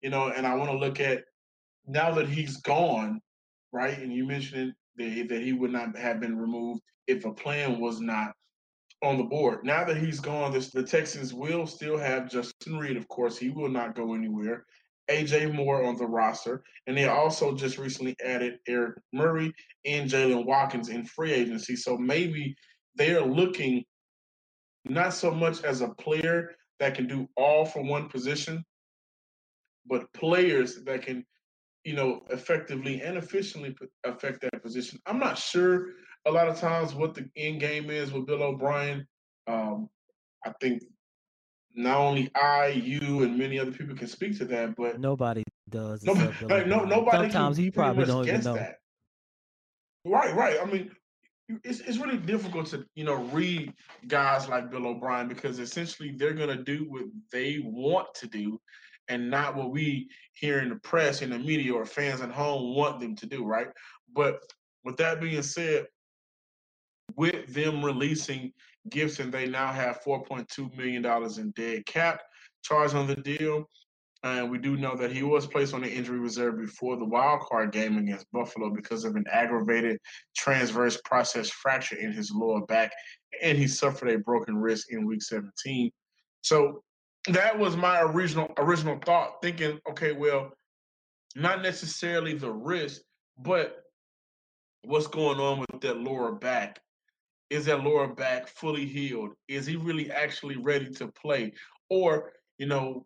You 0.01 0.09
know, 0.09 0.27
and 0.29 0.45
I 0.45 0.55
want 0.55 0.71
to 0.71 0.77
look 0.77 0.99
at 0.99 1.23
now 1.87 2.11
that 2.15 2.29
he's 2.29 2.57
gone, 2.57 3.21
right? 3.71 3.97
And 3.97 4.13
you 4.13 4.25
mentioned 4.25 4.73
that, 4.97 5.27
that 5.29 5.41
he 5.41 5.53
would 5.53 5.71
not 5.71 5.97
have 5.97 6.19
been 6.19 6.37
removed 6.37 6.81
if 7.07 7.25
a 7.25 7.33
plan 7.33 7.79
was 7.79 7.99
not 7.99 8.33
on 9.03 9.17
the 9.17 9.23
board. 9.23 9.63
Now 9.63 9.83
that 9.83 9.97
he's 9.97 10.19
gone, 10.19 10.51
this, 10.51 10.69
the 10.69 10.83
Texans 10.83 11.33
will 11.33 11.65
still 11.65 11.97
have 11.97 12.29
Justin 12.29 12.77
Reid, 12.77 12.97
of 12.97 13.07
course. 13.07 13.37
He 13.37 13.49
will 13.49 13.69
not 13.69 13.95
go 13.95 14.13
anywhere. 14.13 14.65
AJ 15.09 15.53
Moore 15.53 15.83
on 15.83 15.97
the 15.97 16.05
roster, 16.05 16.63
and 16.87 16.95
they 16.95 17.07
also 17.07 17.53
just 17.53 17.77
recently 17.77 18.15
added 18.23 18.59
Eric 18.67 18.95
Murray 19.11 19.53
and 19.85 20.09
Jaylen 20.09 20.45
Watkins 20.45 20.89
in 20.89 21.05
free 21.05 21.33
agency. 21.33 21.75
So 21.75 21.97
maybe 21.97 22.55
they 22.95 23.13
are 23.15 23.25
looking 23.25 23.83
not 24.85 25.13
so 25.13 25.31
much 25.31 25.63
as 25.63 25.81
a 25.81 25.89
player 25.89 26.51
that 26.79 26.95
can 26.95 27.07
do 27.07 27.27
all 27.35 27.65
for 27.65 27.83
one 27.83 28.09
position, 28.09 28.63
but 29.85 30.11
players 30.13 30.83
that 30.83 31.01
can, 31.01 31.25
you 31.83 31.93
know, 31.93 32.21
effectively 32.29 33.01
and 33.01 33.17
efficiently 33.17 33.75
affect 34.05 34.41
that 34.41 34.63
position. 34.63 34.99
I'm 35.05 35.19
not 35.19 35.37
sure 35.37 35.89
a 36.25 36.31
lot 36.31 36.47
of 36.47 36.59
times 36.59 36.93
what 36.93 37.13
the 37.13 37.29
end 37.35 37.59
game 37.59 37.89
is 37.89 38.11
with 38.11 38.27
Bill 38.27 38.43
O'Brien. 38.43 39.07
Um, 39.47 39.89
I 40.45 40.53
think 40.59 40.83
not 41.73 41.97
only 41.97 42.29
I, 42.35 42.67
you, 42.67 43.23
and 43.23 43.37
many 43.37 43.59
other 43.59 43.71
people 43.71 43.95
can 43.95 44.07
speak 44.07 44.37
to 44.39 44.45
that, 44.45 44.75
but 44.75 44.99
nobody 44.99 45.43
does. 45.69 46.03
Nobody, 46.03 46.45
like, 46.45 46.67
no, 46.67 46.83
nobody. 46.83 47.17
Sometimes 47.17 47.57
he 47.57 47.71
probably 47.71 48.05
don't 48.05 48.27
even 48.27 48.43
know. 48.43 48.55
That. 48.55 48.77
Right, 50.05 50.35
right. 50.35 50.57
I 50.61 50.65
mean, 50.65 50.91
it's 51.63 51.79
it's 51.81 51.97
really 51.97 52.17
difficult 52.17 52.67
to 52.67 52.85
you 52.95 53.03
know 53.03 53.15
read 53.15 53.73
guys 54.07 54.47
like 54.49 54.69
Bill 54.71 54.87
O'Brien 54.87 55.27
because 55.27 55.59
essentially 55.59 56.11
they're 56.11 56.33
gonna 56.33 56.63
do 56.63 56.85
what 56.89 57.03
they 57.31 57.59
want 57.63 58.13
to 58.15 58.27
do, 58.27 58.59
and 59.07 59.29
not 59.29 59.55
what 59.55 59.71
we 59.71 60.09
hear 60.33 60.59
in 60.59 60.69
the 60.69 60.75
press, 60.77 61.21
in 61.21 61.29
the 61.29 61.39
media, 61.39 61.73
or 61.73 61.85
fans 61.85 62.21
at 62.21 62.31
home 62.31 62.75
want 62.75 62.99
them 62.99 63.15
to 63.15 63.25
do. 63.25 63.45
Right. 63.45 63.67
But 64.13 64.39
with 64.83 64.97
that 64.97 65.21
being 65.21 65.41
said, 65.41 65.85
with 67.15 67.53
them 67.53 67.83
releasing 67.83 68.53
Gibson, 68.89 69.31
they 69.31 69.47
now 69.47 69.71
have 69.71 70.01
$4.2 70.05 70.75
million 70.77 71.05
in 71.39 71.51
dead 71.51 71.85
cap 71.85 72.21
charge 72.63 72.93
on 72.93 73.07
the 73.07 73.15
deal. 73.15 73.67
And 74.23 74.51
we 74.51 74.59
do 74.59 74.77
know 74.77 74.95
that 74.97 75.11
he 75.11 75.23
was 75.23 75.47
placed 75.47 75.73
on 75.73 75.81
the 75.81 75.91
injury 75.91 76.19
reserve 76.19 76.59
before 76.59 76.95
the 76.95 77.05
wild 77.05 77.41
card 77.41 77.71
game 77.71 77.97
against 77.97 78.31
Buffalo 78.31 78.69
because 78.69 79.03
of 79.03 79.15
an 79.15 79.25
aggravated 79.31 79.97
transverse 80.37 80.99
process 81.03 81.49
fracture 81.49 81.95
in 81.95 82.11
his 82.11 82.31
lower 82.31 82.63
back, 82.67 82.91
and 83.41 83.57
he 83.57 83.67
suffered 83.67 84.09
a 84.09 84.19
broken 84.19 84.55
wrist 84.55 84.91
in 84.91 85.07
Week 85.07 85.23
17. 85.23 85.89
So 86.41 86.83
that 87.29 87.57
was 87.57 87.75
my 87.75 88.01
original 88.01 88.51
original 88.57 88.99
thought, 89.03 89.41
thinking, 89.41 89.79
okay, 89.89 90.11
well, 90.11 90.51
not 91.35 91.63
necessarily 91.63 92.35
the 92.35 92.51
wrist, 92.51 93.01
but 93.39 93.83
what's 94.83 95.07
going 95.07 95.39
on 95.39 95.59
with 95.59 95.81
that 95.81 95.97
lower 95.97 96.31
back 96.31 96.79
is 97.51 97.65
that 97.65 97.83
lower 97.83 98.07
back 98.07 98.47
fully 98.47 98.85
healed? 98.85 99.31
Is 99.49 99.65
he 99.65 99.75
really 99.75 100.09
actually 100.09 100.55
ready 100.55 100.89
to 100.91 101.09
play? 101.09 101.51
Or, 101.89 102.31
you 102.57 102.65
know, 102.65 103.05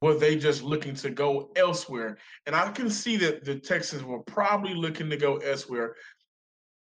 were 0.00 0.14
they 0.14 0.36
just 0.36 0.62
looking 0.62 0.94
to 0.94 1.10
go 1.10 1.50
elsewhere? 1.56 2.16
And 2.46 2.54
I 2.54 2.70
can 2.70 2.88
see 2.88 3.16
that 3.16 3.44
the 3.44 3.58
Texans 3.58 4.04
were 4.04 4.22
probably 4.22 4.74
looking 4.74 5.10
to 5.10 5.16
go 5.16 5.38
elsewhere. 5.38 5.96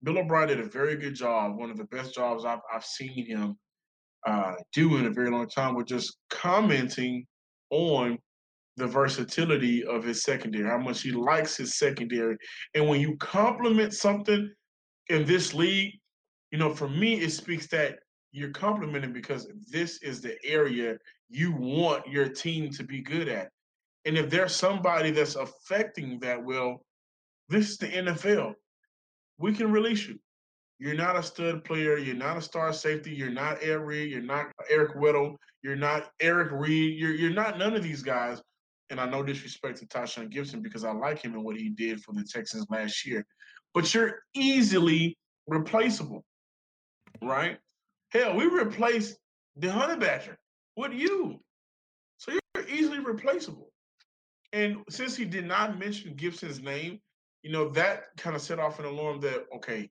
Bill 0.03 0.19
O'Brien 0.19 0.49
did 0.49 0.59
a 0.59 0.65
very 0.65 0.97
good 0.97 1.15
job, 1.15 1.57
one 1.57 1.71
of 1.71 1.77
the 1.77 1.85
best 1.85 2.15
jobs 2.15 2.45
I've, 2.45 2.59
I've 2.75 2.85
seen 2.85 3.27
him 3.27 3.57
uh, 4.27 4.55
do 4.73 4.97
in 4.97 5.07
a 5.07 5.11
very 5.11 5.31
long 5.31 5.49
time, 5.49 5.77
with 5.77 5.87
just 5.87 6.17
commenting 6.31 7.25
on 7.71 8.19
the 8.77 8.89
versatility 8.89 9.85
of 9.85 10.03
his 10.03 10.25
secondary, 10.25 10.69
how 10.69 10.79
much 10.79 11.03
he 11.03 11.13
likes 11.13 11.57
his 11.57 11.79
secondary. 11.79 12.37
And 12.75 12.89
when 12.89 13.01
you 13.01 13.17
compliment 13.19 13.95
something 13.95 14.51
in 15.09 15.25
this 15.25 15.55
league, 15.55 15.93
you 16.53 16.59
know, 16.59 16.73
for 16.73 16.89
me, 16.89 17.15
it 17.15 17.31
speaks 17.31 17.67
that 17.69 17.99
you're 18.31 18.51
complimenting 18.51 19.13
because 19.13 19.49
this 19.71 20.01
is 20.03 20.21
the 20.21 20.37
area 20.45 20.97
you 21.29 21.53
want 21.53 22.07
your 22.07 22.29
team 22.29 22.71
to 22.71 22.85
be 22.85 23.01
good 23.01 23.29
at. 23.29 23.51
And 24.05 24.17
if 24.17 24.31
there's 24.31 24.55
somebody 24.55 25.11
that's 25.11 25.35
affecting 25.35 26.21
that, 26.21 26.45
well, 26.45 26.85
this 27.49 27.71
is 27.71 27.79
the 27.79 27.89
NFL. 27.89 28.55
We 29.39 29.55
can 29.55 29.73
release 29.73 30.07
you. 30.07 30.19
You're 30.79 30.95
not 30.95 31.17
a 31.17 31.23
stud 31.23 31.65
player. 31.65 31.97
You're 31.97 32.17
not 32.17 32.37
a 32.37 32.43
star 32.43 32.73
safety. 32.73 33.13
You're 33.13 33.31
not 33.31 33.59
Eric 33.63 33.87
Reid. 33.87 34.11
You're 34.11 34.21
not 34.21 34.47
Eric 34.69 34.97
Weddle. 34.97 35.37
You're 35.63 35.77
not 35.77 36.11
Eric 36.21 36.51
Reed. 36.53 36.99
You're 36.99 37.15
you're 37.15 37.33
not 37.33 37.57
none 37.57 37.75
of 37.75 37.83
these 37.83 38.03
guys. 38.03 38.43
And 38.91 39.01
I 39.01 39.09
know 39.09 39.23
disrespect 39.23 39.79
to 39.79 39.87
Tashaun 39.87 40.29
Gibson 40.29 40.61
because 40.61 40.85
I 40.85 40.93
like 40.93 41.23
him 41.23 41.35
and 41.35 41.45
what 41.45 41.57
he 41.57 41.71
did 41.71 42.03
for 42.03 42.13
the 42.13 42.25
Texans 42.25 42.67
last 42.69 43.07
year. 43.07 43.25
But 43.75 43.95
you're 43.95 44.23
easily 44.35 45.17
replaceable, 45.47 46.25
right? 47.21 47.59
Hell, 48.11 48.37
we 48.37 48.47
replaced 48.47 49.17
the 49.57 49.71
Honey 49.71 49.99
Badger 49.99 50.39
with 50.77 50.93
you. 50.93 51.41
So 52.19 52.33
you're 52.33 52.69
easily 52.69 53.01
replaceable. 53.01 53.71
And 54.53 54.79
since 54.91 55.17
he 55.17 55.25
did 55.25 55.47
not 55.47 55.79
mention 55.79 56.15
Gibson's 56.15 56.63
name, 56.63 57.01
you 57.43 57.51
know, 57.51 57.71
that 57.71 58.05
kind 58.19 58.37
of 58.37 58.43
set 58.43 58.59
off 58.59 58.79
an 58.79 58.85
alarm 58.85 59.21
that, 59.21 59.45
okay, 59.57 59.91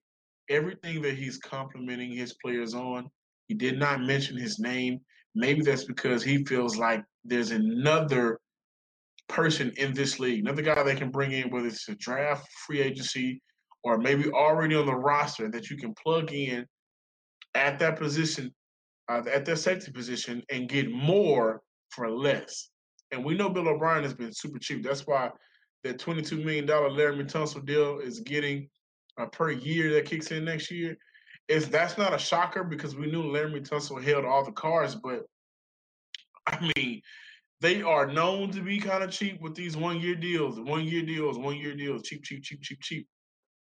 everything 0.49 1.01
that 1.01 1.15
he's 1.15 1.37
complimenting 1.37 2.11
his 2.11 2.35
players 2.43 2.73
on, 2.73 3.09
he 3.47 3.55
did 3.55 3.77
not 3.77 4.01
mention 4.01 4.37
his 4.37 4.59
name. 4.59 4.99
Maybe 5.35 5.61
that's 5.61 5.85
because 5.85 6.23
he 6.23 6.45
feels 6.45 6.77
like 6.77 7.03
there's 7.23 7.51
another 7.51 8.39
person 9.27 9.71
in 9.77 9.93
this 9.93 10.19
league, 10.19 10.41
another 10.41 10.61
guy 10.61 10.81
they 10.83 10.95
can 10.95 11.09
bring 11.09 11.31
in, 11.31 11.49
whether 11.49 11.67
it's 11.67 11.87
a 11.89 11.95
draft, 11.95 12.47
free 12.65 12.81
agency, 12.81 13.41
or 13.83 13.97
maybe 13.97 14.29
already 14.29 14.75
on 14.75 14.85
the 14.85 14.95
roster 14.95 15.49
that 15.49 15.69
you 15.69 15.77
can 15.77 15.93
plug 15.95 16.31
in 16.31 16.65
at 17.55 17.79
that 17.79 17.97
position, 17.97 18.53
uh, 19.09 19.21
at 19.31 19.45
that 19.45 19.57
safety 19.57 19.91
position, 19.91 20.43
and 20.49 20.69
get 20.69 20.91
more 20.91 21.61
for 21.89 22.09
less. 22.09 22.69
And 23.11 23.25
we 23.25 23.35
know 23.35 23.49
Bill 23.49 23.67
O'Brien 23.67 24.03
has 24.03 24.13
been 24.13 24.33
super 24.33 24.59
cheap. 24.59 24.83
That's 24.83 25.05
why 25.05 25.31
that 25.83 25.99
$22 25.99 26.43
million 26.43 26.65
Laremy 26.65 27.29
Tunsil 27.29 27.65
deal 27.65 27.99
is 27.99 28.19
getting 28.21 28.69
uh, 29.17 29.25
per 29.27 29.51
year 29.51 29.93
that 29.93 30.05
kicks 30.05 30.31
in 30.31 30.45
next 30.45 30.71
year. 30.71 30.97
Is 31.47 31.67
that's 31.67 31.97
not 31.97 32.13
a 32.13 32.17
shocker 32.17 32.63
because 32.63 32.95
we 32.95 33.11
knew 33.11 33.23
Laremy 33.23 33.67
Tunsil 33.67 34.01
held 34.01 34.23
all 34.23 34.45
the 34.45 34.53
cards, 34.53 34.95
but 34.95 35.23
I 36.47 36.71
mean, 36.75 37.01
they 37.59 37.81
are 37.81 38.07
known 38.07 38.51
to 38.51 38.61
be 38.61 38.79
kind 38.79 39.03
of 39.03 39.11
cheap 39.11 39.41
with 39.41 39.55
these 39.55 39.75
one 39.75 39.99
year 39.99 40.15
deals, 40.15 40.59
one 40.59 40.85
year 40.85 41.03
deals, 41.03 41.37
one 41.37 41.57
year 41.57 41.75
deals, 41.75 42.03
cheap, 42.03 42.23
cheap, 42.23 42.43
cheap, 42.43 42.61
cheap, 42.61 42.79
cheap. 42.81 43.07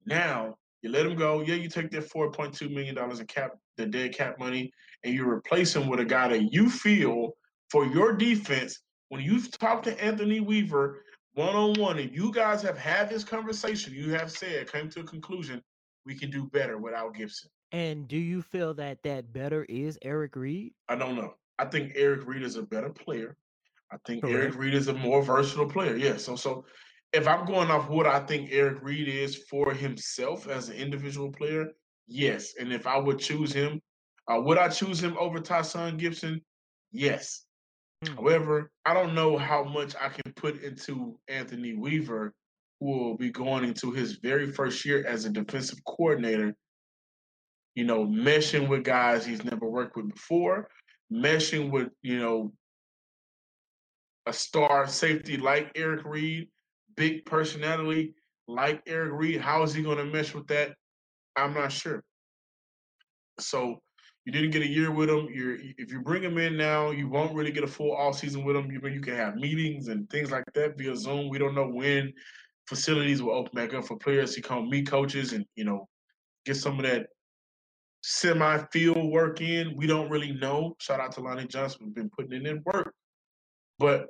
Now 0.05 0.55
you 0.85 0.91
let 0.91 1.03
them 1.03 1.15
go. 1.15 1.41
Yeah, 1.41 1.55
you 1.55 1.67
take 1.67 1.89
that 1.91 2.03
four 2.03 2.31
point 2.31 2.53
two 2.53 2.69
million 2.69 2.93
dollars 2.93 3.19
in 3.19 3.25
cap, 3.25 3.57
the 3.75 3.87
dead 3.87 4.13
cap 4.13 4.37
money, 4.37 4.71
and 5.03 5.15
you 5.15 5.27
replace 5.27 5.75
him 5.75 5.87
with 5.87 5.99
a 5.99 6.05
guy 6.05 6.27
that 6.27 6.53
you 6.53 6.69
feel 6.69 7.31
for 7.71 7.87
your 7.87 8.13
defense. 8.13 8.81
When 9.09 9.19
you've 9.19 9.49
talked 9.57 9.85
to 9.85 10.03
Anthony 10.03 10.41
Weaver 10.41 11.01
one 11.33 11.55
on 11.55 11.73
one, 11.79 11.97
and 11.97 12.15
you 12.15 12.31
guys 12.31 12.61
have 12.61 12.77
had 12.77 13.09
this 13.09 13.23
conversation, 13.23 13.95
you 13.95 14.11
have 14.11 14.31
said, 14.31 14.71
came 14.71 14.87
to 14.91 14.99
a 14.99 15.03
conclusion, 15.03 15.59
we 16.05 16.13
can 16.13 16.29
do 16.29 16.45
better 16.53 16.77
without 16.77 17.15
Gibson. 17.15 17.49
And 17.71 18.07
do 18.07 18.17
you 18.17 18.43
feel 18.43 18.75
that 18.75 18.99
that 19.03 19.33
better 19.33 19.65
is 19.67 19.97
Eric 20.03 20.35
Reid? 20.35 20.73
I 20.87 20.95
don't 20.95 21.15
know. 21.15 21.33
I 21.57 21.65
think 21.65 21.93
Eric 21.95 22.27
Reid 22.27 22.43
is 22.43 22.57
a 22.57 22.61
better 22.61 22.89
player. 22.89 23.35
I 23.91 23.97
think 24.05 24.21
Correct. 24.21 24.37
Eric 24.37 24.55
Reid 24.55 24.75
is 24.75 24.87
a 24.87 24.93
more 24.93 25.23
versatile 25.23 25.67
player. 25.67 25.95
Yeah. 25.95 26.17
So 26.17 26.35
so 26.35 26.63
if 27.15 27.27
I'm 27.29 27.45
going 27.45 27.71
off 27.71 27.89
what 27.89 28.05
I 28.05 28.19
think 28.19 28.49
Eric 28.51 28.79
Reid 28.81 29.07
is 29.07 29.37
for 29.49 29.73
himself 29.73 30.49
as 30.49 30.67
an 30.67 30.75
individual 30.75 31.31
player, 31.31 31.69
yes. 32.07 32.53
And 32.59 32.73
if 32.73 32.85
I 32.85 32.97
would 32.97 33.19
choose 33.19 33.53
him, 33.53 33.81
uh, 34.27 34.41
would 34.41 34.57
I 34.57 34.67
choose 34.67 35.01
him 35.01 35.15
over 35.17 35.39
Tashaun 35.39 35.97
Gibson? 35.97 36.41
Yes. 36.91 37.45
Mm. 38.03 38.15
However, 38.15 38.71
I 38.85 38.93
don't 38.93 39.15
know 39.15 39.37
how 39.37 39.63
much 39.63 39.95
I 39.95 40.09
can 40.09 40.33
put 40.33 40.61
into 40.61 41.17
Anthony 41.29 41.73
Weaver, 41.73 42.33
who 42.81 42.85
will 42.85 43.17
be 43.17 43.31
going 43.31 43.63
into 43.63 43.91
his 43.91 44.17
very 44.17 44.51
first 44.51 44.83
year 44.85 45.05
as 45.07 45.23
a 45.23 45.29
defensive 45.29 45.79
coordinator. 45.85 46.53
You 47.75 47.85
know, 47.85 48.05
meshing 48.05 48.67
with 48.67 48.83
guys 48.83 49.25
he's 49.25 49.43
never 49.43 49.69
worked 49.69 49.95
with 49.95 50.13
before, 50.13 50.69
meshing 51.11 51.71
with, 51.71 51.89
you 52.01 52.19
know, 52.19 52.53
a 54.25 54.33
star 54.33 54.87
safety 54.87 55.37
like 55.37 55.71
Eric 55.75 56.03
Reid, 56.03 56.49
big 56.97 57.25
personality 57.25 58.13
like 58.47 58.81
Eric 58.87 59.13
Reid. 59.13 59.41
How 59.41 59.63
is 59.63 59.73
he 59.73 59.83
going 59.83 59.97
to 59.97 60.05
mesh 60.05 60.33
with 60.33 60.47
that? 60.47 60.75
I'm 61.35 61.53
not 61.53 61.71
sure. 61.71 62.03
So 63.39 63.79
you 64.25 64.31
didn't 64.31 64.51
get 64.51 64.63
a 64.63 64.67
year 64.67 64.91
with 64.91 65.09
him. 65.09 65.27
You're 65.31 65.55
if 65.55 65.91
you 65.91 66.01
bring 66.01 66.23
him 66.23 66.37
in 66.37 66.57
now, 66.57 66.91
you 66.91 67.07
won't 67.09 67.35
really 67.35 67.51
get 67.51 67.63
a 67.63 67.67
full 67.67 67.95
off 67.95 68.17
season 68.17 68.43
with 68.43 68.55
him. 68.55 68.71
You 68.71 68.81
you 68.89 69.01
can 69.01 69.15
have 69.15 69.35
meetings 69.35 69.87
and 69.87 70.09
things 70.09 70.31
like 70.31 70.45
that 70.55 70.77
via 70.77 70.95
Zoom. 70.95 71.29
We 71.29 71.37
don't 71.37 71.55
know 71.55 71.67
when 71.67 72.11
facilities 72.67 73.21
will 73.21 73.33
open 73.33 73.51
back 73.53 73.73
up 73.73 73.85
for 73.85 73.97
players 73.97 74.33
to 74.35 74.41
come 74.41 74.69
meet 74.69 74.87
coaches 74.87 75.33
and 75.33 75.45
you 75.55 75.63
know 75.63 75.87
get 76.45 76.55
some 76.55 76.79
of 76.79 76.85
that 76.85 77.07
semi 78.01 78.63
field 78.71 79.11
work 79.11 79.41
in. 79.41 79.75
We 79.75 79.85
don't 79.85 80.09
really 80.09 80.31
know. 80.33 80.75
Shout 80.79 80.99
out 80.99 81.11
to 81.13 81.21
Lonnie 81.21 81.47
Johnson, 81.47 81.81
we've 81.85 81.95
been 81.95 82.09
putting 82.09 82.45
in 82.45 82.63
work, 82.65 82.93
but 83.77 84.07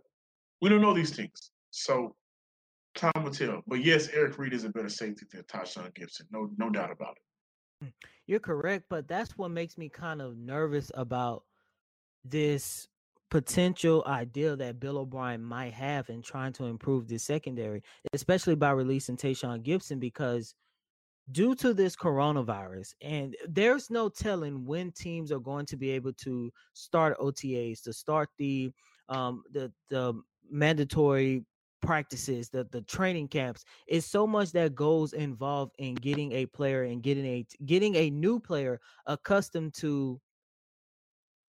we 0.61 0.69
don't 0.69 0.81
know 0.81 0.93
these 0.93 1.15
things. 1.15 1.51
So 1.71 2.15
time 2.95 3.23
will 3.23 3.31
tell. 3.31 3.61
But 3.67 3.83
yes, 3.83 4.09
Eric 4.13 4.37
Reid 4.37 4.53
is 4.53 4.63
a 4.63 4.69
better 4.69 4.89
safety 4.89 5.25
than 5.31 5.43
Tashaun 5.43 5.93
Gibson. 5.93 6.27
No, 6.31 6.49
no 6.57 6.69
doubt 6.69 6.91
about 6.91 7.17
it. 7.17 7.85
Hmm. 7.85 7.89
You're 8.27 8.39
correct, 8.39 8.85
but 8.89 9.07
that's 9.07 9.37
what 9.37 9.51
makes 9.51 9.77
me 9.77 9.89
kind 9.89 10.21
of 10.21 10.37
nervous 10.37 10.91
about 10.95 11.43
this 12.23 12.87
potential 13.29 14.03
idea 14.07 14.55
that 14.55 14.79
Bill 14.79 14.99
O'Brien 14.99 15.43
might 15.43 15.73
have 15.73 16.09
in 16.09 16.21
trying 16.21 16.53
to 16.53 16.65
improve 16.65 17.07
this 17.07 17.23
secondary, 17.23 17.83
especially 18.13 18.55
by 18.55 18.71
releasing 18.71 19.17
Tashaun 19.17 19.61
Gibson, 19.61 19.99
because 19.99 20.55
due 21.31 21.55
to 21.55 21.73
this 21.73 21.95
coronavirus, 21.95 22.93
and 23.01 23.35
there's 23.47 23.89
no 23.89 24.09
telling 24.09 24.65
when 24.65 24.91
teams 24.91 25.31
are 25.31 25.39
going 25.39 25.65
to 25.67 25.77
be 25.77 25.91
able 25.91 26.13
to 26.13 26.51
start 26.73 27.17
OTAs, 27.19 27.81
to 27.83 27.93
start 27.93 28.29
the 28.37 28.71
um 29.09 29.43
the 29.51 29.71
the 29.89 30.13
mandatory 30.49 31.43
practices, 31.85 32.49
the 32.49 32.67
the 32.71 32.81
training 32.81 33.27
camps. 33.27 33.63
It's 33.87 34.07
so 34.07 34.25
much 34.27 34.51
that 34.53 34.75
goes 34.75 35.13
involved 35.13 35.73
in 35.77 35.95
getting 35.95 36.31
a 36.33 36.45
player 36.47 36.83
and 36.83 37.01
getting 37.01 37.25
a 37.25 37.45
getting 37.65 37.95
a 37.95 38.09
new 38.09 38.39
player 38.39 38.79
accustomed 39.05 39.73
to 39.75 40.19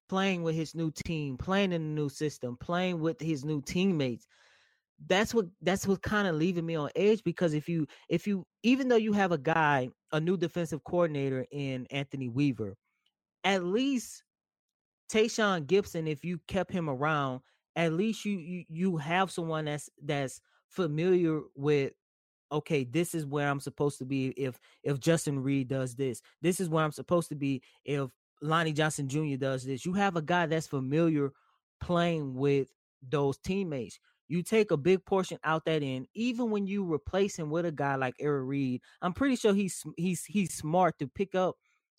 playing 0.09 0.43
with 0.43 0.55
his 0.55 0.75
new 0.75 0.91
team, 0.91 1.37
playing 1.37 1.73
in 1.73 1.81
a 1.81 1.85
new 1.85 2.09
system, 2.09 2.57
playing 2.59 2.99
with 2.99 3.19
his 3.19 3.43
new 3.43 3.61
teammates. 3.61 4.27
That's 5.07 5.33
what 5.33 5.45
that's 5.61 5.87
what 5.87 6.01
kind 6.01 6.27
of 6.27 6.35
leaving 6.35 6.65
me 6.65 6.75
on 6.75 6.89
edge 6.95 7.23
because 7.23 7.53
if 7.53 7.69
you 7.69 7.87
if 8.09 8.25
you 8.27 8.45
even 8.63 8.87
though 8.87 8.95
you 8.95 9.13
have 9.13 9.31
a 9.31 9.37
guy, 9.37 9.89
a 10.11 10.19
new 10.19 10.37
defensive 10.37 10.83
coordinator 10.83 11.45
in 11.51 11.85
Anthony 11.91 12.29
Weaver, 12.29 12.75
at 13.43 13.63
least 13.63 14.23
Tashaun 15.11 15.67
Gibson, 15.67 16.07
if 16.07 16.25
you 16.25 16.39
kept 16.47 16.71
him 16.71 16.89
around, 16.89 17.41
at 17.77 17.93
least 17.93 18.25
you 18.25 18.37
you 18.39 18.65
you 18.67 18.97
have 18.97 19.31
someone 19.31 19.65
that's 19.65 19.89
that's 20.03 20.41
familiar 20.67 21.41
with 21.55 21.93
okay 22.51 22.83
this 22.83 23.15
is 23.15 23.25
where 23.25 23.49
i'm 23.49 23.59
supposed 23.61 23.99
to 23.99 24.05
be 24.05 24.29
if 24.29 24.59
if 24.83 24.99
justin 24.99 25.39
reid 25.41 25.69
does 25.69 25.95
this. 25.95 26.21
This 26.41 26.59
is 26.59 26.69
where 26.69 26.83
i'm 26.83 26.91
supposed 26.91 27.29
to 27.29 27.35
be 27.35 27.61
if 27.85 28.09
lonnie 28.41 28.73
johnson 28.73 29.07
jr 29.07 29.37
does 29.37 29.63
this. 29.63 29.85
You 29.85 29.93
have 29.93 30.17
a 30.17 30.21
guy 30.21 30.47
that's 30.47 30.67
familiar 30.67 31.31
playing 31.79 32.33
with 32.35 32.69
those 33.07 33.37
teammates. 33.37 33.99
You 34.27 34.43
take 34.43 34.71
a 34.71 34.77
big 34.77 35.05
portion 35.05 35.37
out 35.43 35.65
that 35.65 35.83
end 35.83 36.07
even 36.15 36.51
when 36.51 36.67
you 36.67 36.91
replace 36.91 37.37
him 37.37 37.49
with 37.49 37.65
a 37.65 37.71
guy 37.71 37.95
like 37.95 38.15
eric 38.19 38.45
reid 38.45 38.81
i'm 39.01 39.13
pretty 39.13 39.37
sure 39.37 39.53
he's 39.53 39.83
he's 39.95 40.25
he's 40.25 40.53
smart 40.53 40.99
to 40.99 41.07
pick 41.07 41.35
up 41.35 41.55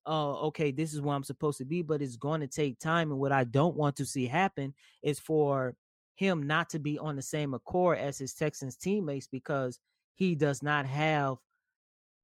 oh, 0.09 0.47
okay, 0.47 0.73
this 0.73 0.95
is 0.95 1.01
where 1.01 1.15
I'm 1.15 1.23
supposed 1.23 1.59
to 1.59 1.65
be, 1.65 1.83
but 1.83 2.03
it's 2.03 2.17
going 2.17 2.41
to 2.41 2.47
take 2.47 2.79
time. 2.81 3.11
And 3.11 3.21
what 3.21 3.33
I 3.33 3.45
don't 3.45 3.77
want 3.77 3.97
to 3.97 4.07
see 4.07 4.27
happen 4.27 4.75
is 5.03 5.21
for 5.21 5.77
him 6.17 6.47
not 6.47 6.71
to 6.71 6.79
be 6.79 6.99
on 6.99 7.15
the 7.15 7.23
same 7.23 7.55
accord 7.55 7.99
as 7.99 8.19
his 8.19 8.35
Texans 8.35 8.77
teammates 8.77 9.29
because 9.29 9.79
he 10.17 10.35
does 10.35 10.63
not 10.63 10.87
have 10.87 11.37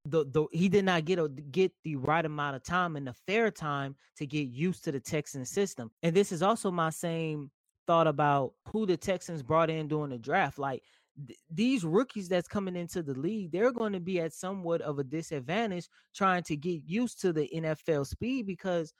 the, 0.05 0.25
the 0.25 0.45
he 0.51 0.69
did 0.69 0.85
not 0.85 1.05
get 1.05 1.17
a, 1.17 1.27
get 1.29 1.71
the 1.83 1.95
right 1.95 2.25
amount 2.25 2.55
of 2.55 2.63
time 2.63 2.95
and 2.95 3.07
the 3.07 3.15
fair 3.25 3.49
time 3.49 3.95
to 4.17 4.27
get 4.27 4.47
used 4.49 4.83
to 4.83 4.91
the 4.91 4.99
Texans 4.99 5.49
system. 5.49 5.89
And 6.03 6.15
this 6.15 6.31
is 6.31 6.43
also 6.43 6.69
my 6.71 6.89
same 6.89 7.49
thought 7.87 8.07
about 8.07 8.53
who 8.67 8.85
the 8.85 8.97
Texans 8.97 9.41
brought 9.41 9.69
in 9.69 9.87
during 9.87 10.11
the 10.11 10.17
draft. 10.17 10.59
Like 10.59 10.83
these 11.49 11.85
rookies 11.85 12.27
that's 12.27 12.47
coming 12.47 12.75
into 12.75 13.01
the 13.01 13.13
league, 13.13 13.51
they're 13.51 13.71
going 13.71 13.93
to 13.93 13.99
be 13.99 14.19
at 14.19 14.33
somewhat 14.33 14.81
of 14.81 14.99
a 14.99 15.03
disadvantage 15.03 15.87
trying 16.13 16.43
to 16.43 16.57
get 16.57 16.81
used 16.85 17.21
to 17.21 17.31
the 17.31 17.49
NFL 17.55 18.05
speed 18.05 18.45
because 18.45 18.93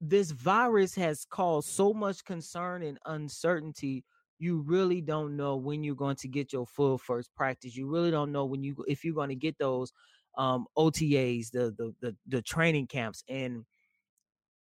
this 0.00 0.30
virus 0.30 0.94
has 0.94 1.24
caused 1.28 1.68
so 1.68 1.92
much 1.92 2.24
concern 2.24 2.82
and 2.82 2.98
uncertainty. 3.06 4.04
You 4.38 4.62
really 4.66 5.00
don't 5.00 5.36
know 5.36 5.56
when 5.56 5.84
you're 5.84 5.94
going 5.94 6.16
to 6.16 6.28
get 6.28 6.52
your 6.52 6.66
full 6.66 6.98
first 6.98 7.34
practice. 7.34 7.76
You 7.76 7.88
really 7.88 8.10
don't 8.10 8.32
know 8.32 8.44
when 8.46 8.62
you 8.62 8.76
if 8.88 9.04
you're 9.04 9.14
going 9.14 9.28
to 9.28 9.34
get 9.34 9.58
those 9.58 9.92
um, 10.36 10.66
OTAs, 10.76 11.50
the, 11.50 11.74
the 11.76 11.94
the 12.00 12.16
the 12.26 12.42
training 12.42 12.88
camps, 12.88 13.22
and 13.28 13.64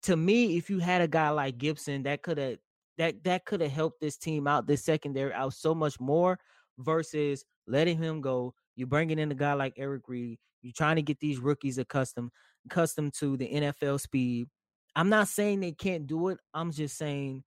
to 0.03 0.15
me, 0.15 0.55
if 0.57 0.69
you 0.69 0.77
had 0.79 1.01
a 1.01 1.07
guy 1.07 1.29
like 1.31 1.57
Gibson, 1.57 2.03
that 2.03 2.21
could 2.21 2.37
have 2.37 2.57
that 2.97 3.23
that 3.23 3.45
could 3.45 3.61
have 3.61 3.71
helped 3.71 3.99
this 3.99 4.17
team 4.17 4.47
out, 4.47 4.67
this 4.67 4.85
secondary 4.85 5.33
out 5.33 5.53
so 5.53 5.73
much 5.73 5.99
more 5.99 6.37
versus 6.77 7.43
letting 7.67 7.97
him 7.97 8.21
go. 8.21 8.53
You're 8.75 8.87
bringing 8.87 9.19
in 9.19 9.31
a 9.31 9.35
guy 9.35 9.53
like 9.53 9.73
Eric 9.77 10.03
Reid. 10.07 10.37
You're 10.61 10.73
trying 10.75 10.95
to 10.97 11.01
get 11.01 11.19
these 11.19 11.39
rookies 11.39 11.77
accustomed 11.77 12.31
accustomed 12.65 13.13
to 13.19 13.37
the 13.37 13.47
NFL 13.47 13.99
speed. 13.99 14.47
I'm 14.95 15.09
not 15.09 15.27
saying 15.27 15.59
they 15.59 15.71
can't 15.71 16.07
do 16.07 16.29
it. 16.29 16.39
I'm 16.53 16.71
just 16.71 16.97
saying 16.97 17.43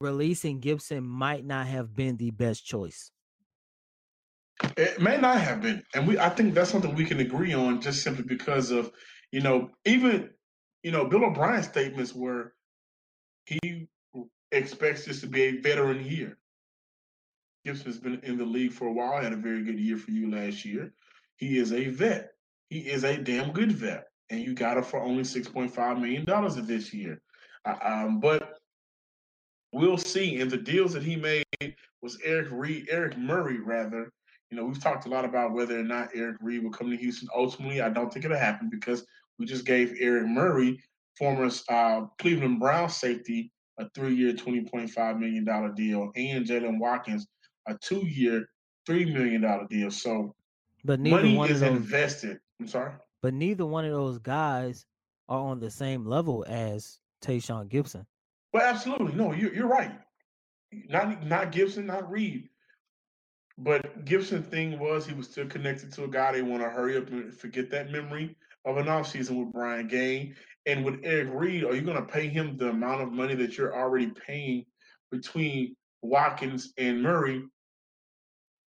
releasing 0.00 0.60
Gibson 0.60 1.04
might 1.04 1.44
not 1.44 1.66
have 1.66 1.94
been 1.94 2.16
the 2.16 2.30
best 2.30 2.64
choice. 2.64 3.10
It 4.76 5.00
may 5.00 5.16
not 5.16 5.40
have 5.40 5.62
been, 5.62 5.82
and 5.94 6.06
we 6.06 6.18
I 6.18 6.28
think 6.28 6.54
that's 6.54 6.70
something 6.70 6.94
we 6.94 7.04
can 7.04 7.20
agree 7.20 7.54
on, 7.54 7.80
just 7.80 8.02
simply 8.02 8.24
because 8.24 8.70
of 8.70 8.90
you 9.32 9.40
know 9.40 9.70
even 9.84 10.30
you 10.82 10.90
know 10.90 11.06
Bill 11.06 11.24
O'Brien's 11.24 11.66
statements 11.66 12.14
were 12.14 12.54
he 13.46 13.88
expects 14.52 15.06
this 15.06 15.20
to 15.20 15.26
be 15.26 15.42
a 15.42 15.60
veteran 15.60 16.04
year. 16.04 16.36
Gibson's 17.64 17.98
been 17.98 18.20
in 18.22 18.38
the 18.38 18.44
league 18.44 18.72
for 18.72 18.86
a 18.86 18.92
while, 18.92 19.20
had 19.20 19.32
a 19.32 19.36
very 19.36 19.62
good 19.62 19.78
year 19.78 19.96
for 19.96 20.10
you 20.10 20.30
last 20.30 20.64
year. 20.64 20.92
He 21.36 21.58
is 21.58 21.72
a 21.72 21.88
vet. 21.88 22.30
He 22.68 22.80
is 22.80 23.04
a 23.04 23.16
damn 23.16 23.52
good 23.52 23.72
vet, 23.72 24.06
and 24.30 24.40
you 24.40 24.54
got 24.54 24.76
him 24.76 24.84
for 24.84 25.00
only 25.00 25.24
six 25.24 25.48
point 25.48 25.74
five 25.74 25.98
million 25.98 26.24
dollars 26.24 26.56
this 26.56 26.94
year. 26.94 27.20
Uh, 27.64 27.76
um, 27.82 28.20
but 28.20 28.58
we'll 29.72 29.98
see. 29.98 30.40
And 30.40 30.50
the 30.50 30.56
deals 30.56 30.92
that 30.94 31.02
he 31.02 31.16
made 31.16 31.44
was 32.02 32.18
Eric 32.24 32.48
Reid, 32.50 32.88
Eric 32.90 33.18
Murray 33.18 33.58
rather. 33.60 34.10
You 34.50 34.56
know, 34.56 34.64
we've 34.64 34.82
talked 34.82 35.06
a 35.06 35.10
lot 35.10 35.24
about 35.24 35.52
whether 35.52 35.78
or 35.78 35.84
not 35.84 36.08
Eric 36.14 36.38
Reid 36.40 36.64
will 36.64 36.72
come 36.72 36.90
to 36.90 36.96
Houston. 36.96 37.28
Ultimately, 37.36 37.82
I 37.82 37.88
don't 37.88 38.12
think 38.12 38.24
it'll 38.24 38.36
happen 38.36 38.68
because 38.68 39.04
we 39.38 39.46
just 39.46 39.64
gave 39.64 39.94
Eric 40.00 40.26
Murray, 40.26 40.82
former 41.16 41.50
uh, 41.68 42.02
Cleveland 42.18 42.58
Brown 42.58 42.88
safety, 42.88 43.52
a 43.78 43.88
three-year, 43.94 44.32
twenty 44.32 44.62
point 44.62 44.90
five 44.90 45.18
million 45.18 45.44
dollar 45.44 45.72
deal, 45.72 46.10
and 46.16 46.46
Jaylen 46.46 46.78
Watkins 46.78 47.26
a 47.66 47.76
two-year, 47.80 48.46
three 48.86 49.04
million 49.12 49.42
dollar 49.42 49.66
deal. 49.68 49.90
So, 49.90 50.34
but 50.84 51.00
neither 51.00 51.28
money 51.28 51.52
is 51.52 51.60
those, 51.60 51.76
invested. 51.76 52.38
I'm 52.60 52.68
sorry, 52.68 52.92
but 53.22 53.34
neither 53.34 53.66
one 53.66 53.84
of 53.84 53.92
those 53.92 54.18
guys 54.18 54.86
are 55.28 55.40
on 55.40 55.60
the 55.60 55.70
same 55.70 56.04
level 56.04 56.44
as 56.48 56.98
Tashaun 57.22 57.68
Gibson. 57.68 58.06
Well, 58.52 58.64
absolutely. 58.64 59.14
No, 59.14 59.32
you're, 59.32 59.54
you're 59.54 59.68
right. 59.68 59.92
Not 60.88 61.26
not 61.26 61.52
Gibson, 61.52 61.86
not 61.86 62.10
Reid. 62.10 62.48
But 63.58 64.04
Gibson 64.06 64.42
thing 64.42 64.78
was 64.78 65.06
he 65.06 65.12
was 65.12 65.28
still 65.28 65.46
connected 65.46 65.92
to 65.92 66.04
a 66.04 66.08
guy 66.08 66.32
they 66.32 66.42
want 66.42 66.62
to 66.62 66.70
hurry 66.70 66.96
up 66.96 67.08
and 67.10 67.32
forget 67.32 67.70
that 67.70 67.90
memory 67.90 68.34
of 68.64 68.78
an 68.78 68.86
offseason 68.86 69.38
with 69.38 69.52
Brian 69.52 69.86
Gaine. 69.86 70.34
And 70.66 70.84
with 70.84 71.00
Eric 71.02 71.28
Reid, 71.32 71.64
are 71.64 71.74
you 71.74 71.82
going 71.82 71.96
to 71.96 72.12
pay 72.12 72.28
him 72.28 72.56
the 72.56 72.70
amount 72.70 73.02
of 73.02 73.12
money 73.12 73.34
that 73.34 73.58
you're 73.58 73.76
already 73.76 74.08
paying 74.08 74.64
between 75.10 75.76
Watkins 76.02 76.72
and 76.78 77.02
Murray? 77.02 77.42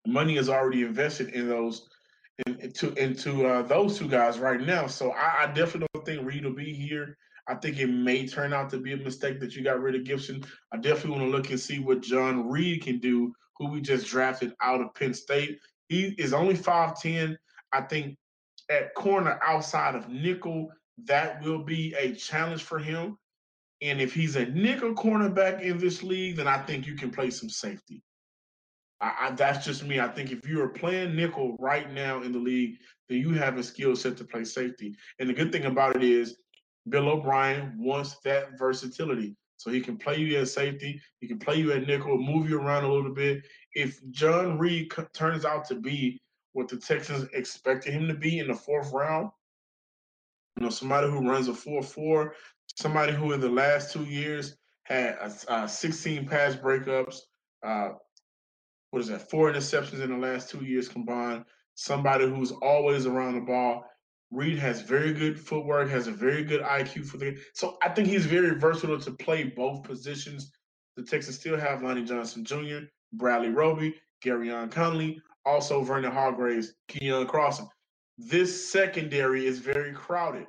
Money 0.05 0.37
is 0.37 0.49
already 0.49 0.83
invested 0.83 1.29
in 1.29 1.47
those 1.47 1.89
into 2.47 2.93
into 2.95 3.45
uh, 3.45 3.61
those 3.61 3.97
two 3.97 4.07
guys 4.07 4.39
right 4.39 4.59
now. 4.59 4.87
So 4.87 5.11
I, 5.11 5.43
I 5.43 5.47
definitely 5.47 5.87
don't 5.93 6.05
think 6.05 6.25
Reid 6.25 6.45
will 6.45 6.53
be 6.53 6.73
here. 6.73 7.17
I 7.47 7.55
think 7.55 7.79
it 7.79 7.87
may 7.87 8.25
turn 8.27 8.53
out 8.53 8.69
to 8.71 8.77
be 8.77 8.93
a 8.93 8.97
mistake 8.97 9.39
that 9.39 9.55
you 9.55 9.63
got 9.63 9.81
rid 9.81 9.95
of 9.95 10.05
Gibson. 10.05 10.43
I 10.71 10.77
definitely 10.77 11.19
want 11.19 11.31
to 11.31 11.37
look 11.37 11.49
and 11.49 11.59
see 11.59 11.79
what 11.79 12.01
John 12.01 12.49
Reid 12.49 12.83
can 12.83 12.99
do, 12.99 13.33
who 13.57 13.69
we 13.69 13.81
just 13.81 14.07
drafted 14.07 14.53
out 14.61 14.81
of 14.81 14.93
Penn 14.93 15.13
State. 15.13 15.59
He 15.89 16.15
is 16.17 16.33
only 16.33 16.55
5'10. 16.55 17.35
I 17.73 17.81
think 17.81 18.17
at 18.69 18.95
corner 18.95 19.39
outside 19.43 19.95
of 19.95 20.09
nickel, 20.09 20.69
that 21.05 21.41
will 21.43 21.63
be 21.63 21.93
a 21.99 22.13
challenge 22.13 22.63
for 22.63 22.79
him. 22.79 23.17
And 23.83 23.99
if 23.99 24.13
he's 24.13 24.37
a 24.37 24.45
nickel 24.45 24.95
cornerback 24.95 25.61
in 25.61 25.77
this 25.77 26.03
league, 26.03 26.37
then 26.37 26.47
I 26.47 26.57
think 26.57 26.87
you 26.87 26.95
can 26.95 27.11
play 27.11 27.29
some 27.29 27.49
safety. 27.49 28.01
I, 29.01 29.13
I, 29.19 29.31
that's 29.31 29.65
just 29.65 29.83
me. 29.83 29.99
I 29.99 30.07
think 30.07 30.31
if 30.31 30.47
you 30.47 30.61
are 30.61 30.69
playing 30.69 31.17
nickel 31.17 31.57
right 31.59 31.91
now 31.91 32.23
in 32.23 32.31
the 32.31 32.39
league, 32.39 32.77
then 33.09 33.19
you 33.19 33.33
have 33.33 33.57
a 33.57 33.63
skill 33.63 33.95
set 33.97 34.15
to 34.17 34.23
play 34.23 34.45
safety. 34.45 34.95
And 35.19 35.29
the 35.29 35.33
good 35.33 35.51
thing 35.51 35.65
about 35.65 35.97
it 35.97 36.03
is 36.03 36.37
Bill 36.87 37.09
O'Brien 37.09 37.75
wants 37.77 38.15
that 38.23 38.57
versatility. 38.57 39.35
So 39.57 39.69
he 39.69 39.81
can 39.81 39.97
play 39.97 40.17
you 40.17 40.37
at 40.39 40.47
safety, 40.47 41.01
he 41.19 41.27
can 41.27 41.39
play 41.39 41.55
you 41.55 41.73
at 41.73 41.85
nickel, 41.85 42.17
move 42.17 42.49
you 42.49 42.59
around 42.59 42.85
a 42.85 42.91
little 42.91 43.13
bit. 43.13 43.43
If 43.75 43.99
John 44.11 44.57
Reid 44.57 44.91
turns 45.13 45.45
out 45.45 45.65
to 45.67 45.75
be 45.75 46.21
what 46.53 46.69
the 46.69 46.77
Texans 46.77 47.27
expected 47.33 47.93
him 47.93 48.07
to 48.07 48.13
be 48.13 48.39
in 48.39 48.47
the 48.47 48.55
fourth 48.55 48.91
round, 48.91 49.29
you 50.57 50.63
know, 50.63 50.69
somebody 50.69 51.09
who 51.09 51.27
runs 51.27 51.47
a 51.47 51.53
4 51.53 51.81
4, 51.81 52.35
somebody 52.75 53.13
who 53.13 53.31
in 53.33 53.39
the 53.39 53.49
last 53.49 53.91
two 53.91 54.03
years 54.03 54.57
had 54.83 55.17
uh, 55.47 55.67
16 55.67 56.27
pass 56.27 56.55
breakups, 56.55 57.19
uh, 57.65 57.89
what 58.91 58.99
is 59.01 59.07
that, 59.07 59.29
four 59.29 59.51
interceptions 59.51 60.01
in 60.01 60.09
the 60.09 60.17
last 60.17 60.49
two 60.49 60.63
years 60.63 60.87
combined, 60.87 61.45
somebody 61.75 62.27
who's 62.27 62.51
always 62.51 63.05
around 63.05 63.35
the 63.35 63.41
ball 63.41 63.85
Reid 64.33 64.57
has 64.57 64.81
very 64.81 65.13
good 65.13 65.39
footwork, 65.39 65.89
has 65.89 66.07
a 66.07 66.11
very 66.11 66.43
good 66.43 66.61
IQ 66.61 67.05
for 67.05 67.17
the 67.17 67.37
so 67.53 67.77
I 67.83 67.89
think 67.89 68.07
he's 68.07 68.25
very 68.25 68.57
versatile 68.57 68.99
to 68.99 69.11
play 69.11 69.43
both 69.43 69.83
positions. 69.83 70.51
The 70.97 71.03
Texans 71.03 71.37
still 71.37 71.57
have 71.57 71.83
Lonnie 71.83 72.03
Johnson 72.03 72.43
Jr., 72.43 72.87
Bradley 73.13 73.49
Roby, 73.49 73.95
Gareon 74.25 74.71
Conley, 74.71 75.21
also 75.45 75.83
Vernon 75.83 76.11
Hargreaves, 76.11 76.73
Keion 76.89 77.27
Crossen. 77.27 77.67
This 78.17 78.71
secondary 78.71 79.45
is 79.45 79.59
very 79.59 79.93
crowded, 79.93 80.47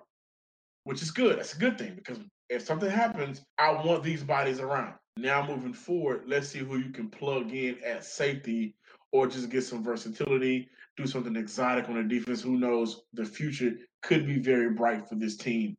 which 0.84 1.02
is 1.02 1.10
good. 1.10 1.38
That's 1.38 1.54
a 1.54 1.58
good 1.58 1.78
thing 1.78 1.94
because 1.96 2.18
if 2.48 2.62
something 2.62 2.90
happens, 2.90 3.42
I 3.58 3.72
want 3.72 4.02
these 4.02 4.22
bodies 4.22 4.60
around. 4.60 4.94
Now 5.16 5.46
moving 5.46 5.72
forward, 5.72 6.24
let's 6.26 6.48
see 6.48 6.58
who 6.60 6.78
you 6.78 6.90
can 6.90 7.08
plug 7.08 7.52
in 7.52 7.78
at 7.84 8.04
safety 8.04 8.76
or 9.12 9.26
just 9.26 9.50
get 9.50 9.62
some 9.62 9.82
versatility 9.82 10.68
do 10.96 11.06
something 11.06 11.34
exotic 11.34 11.88
on 11.88 11.96
the 11.96 12.02
defense. 12.02 12.42
Who 12.42 12.56
knows? 12.56 13.02
The 13.14 13.24
future 13.24 13.72
could 14.02 14.26
be 14.26 14.38
very 14.38 14.70
bright 14.70 15.08
for 15.08 15.16
this 15.16 15.36
team. 15.36 15.76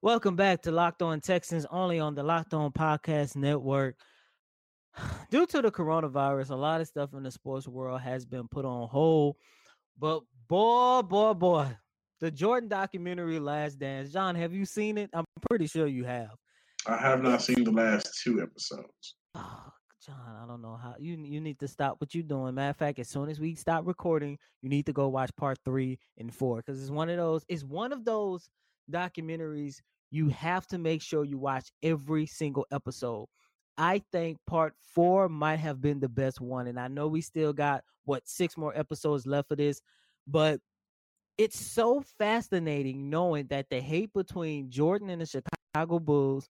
Welcome 0.00 0.36
back 0.36 0.62
to 0.62 0.70
Locked 0.70 1.02
On 1.02 1.20
Texans, 1.20 1.66
only 1.70 1.98
on 1.98 2.14
the 2.14 2.22
Locked 2.22 2.54
On 2.54 2.70
Podcast 2.70 3.36
Network. 3.36 3.96
Due 5.30 5.46
to 5.46 5.62
the 5.62 5.72
coronavirus, 5.72 6.50
a 6.50 6.54
lot 6.54 6.80
of 6.80 6.86
stuff 6.86 7.14
in 7.14 7.24
the 7.24 7.30
sports 7.30 7.66
world 7.66 8.00
has 8.00 8.24
been 8.24 8.46
put 8.46 8.64
on 8.64 8.88
hold. 8.88 9.36
But 9.98 10.20
boy, 10.46 11.02
boy, 11.02 11.34
boy, 11.34 11.76
the 12.20 12.30
Jordan 12.30 12.68
documentary 12.68 13.38
Last 13.38 13.78
Dance. 13.78 14.12
John, 14.12 14.34
have 14.34 14.52
you 14.52 14.64
seen 14.64 14.98
it? 14.98 15.10
I'm 15.12 15.24
pretty 15.48 15.66
sure 15.66 15.86
you 15.86 16.04
have. 16.04 16.30
I 16.86 16.96
have 16.96 17.22
not 17.22 17.42
seen 17.42 17.64
the 17.64 17.70
last 17.70 18.20
two 18.22 18.42
episodes. 18.42 19.16
Oh, 19.34 19.70
John, 20.04 20.36
I 20.42 20.46
don't 20.46 20.60
know 20.60 20.76
how 20.76 20.94
you 20.98 21.16
you 21.16 21.40
need 21.40 21.58
to 21.60 21.68
stop 21.68 21.96
what 21.98 22.14
you're 22.14 22.22
doing. 22.22 22.54
Matter 22.54 22.70
of 22.70 22.76
fact, 22.76 22.98
as 22.98 23.08
soon 23.08 23.30
as 23.30 23.40
we 23.40 23.54
stop 23.54 23.86
recording, 23.86 24.38
you 24.60 24.68
need 24.68 24.86
to 24.86 24.92
go 24.92 25.08
watch 25.08 25.30
part 25.36 25.58
three 25.64 25.98
and 26.18 26.32
four 26.32 26.58
because 26.58 26.80
it's 26.80 26.90
one 26.90 27.08
of 27.08 27.16
those. 27.16 27.44
It's 27.48 27.64
one 27.64 27.92
of 27.92 28.04
those 28.04 28.48
documentaries 28.90 29.76
you 30.10 30.28
have 30.28 30.66
to 30.68 30.78
make 30.78 31.02
sure 31.02 31.24
you 31.24 31.38
watch 31.38 31.70
every 31.82 32.26
single 32.26 32.66
episode. 32.70 33.26
I 33.76 34.02
think 34.12 34.38
part 34.46 34.74
four 34.94 35.28
might 35.28 35.56
have 35.56 35.80
been 35.80 36.00
the 36.00 36.08
best 36.08 36.40
one, 36.40 36.66
and 36.66 36.78
I 36.78 36.88
know 36.88 37.08
we 37.08 37.20
still 37.20 37.52
got 37.52 37.82
what 38.04 38.28
six 38.28 38.56
more 38.56 38.76
episodes 38.76 39.26
left 39.26 39.50
of 39.50 39.58
this, 39.58 39.80
but 40.26 40.60
it's 41.38 41.58
so 41.58 42.02
fascinating 42.18 43.10
knowing 43.10 43.46
that 43.48 43.68
the 43.70 43.80
hate 43.80 44.12
between 44.12 44.70
Jordan 44.70 45.10
and 45.10 45.20
the 45.20 45.26
Chicago 45.26 45.98
Bulls 45.98 46.48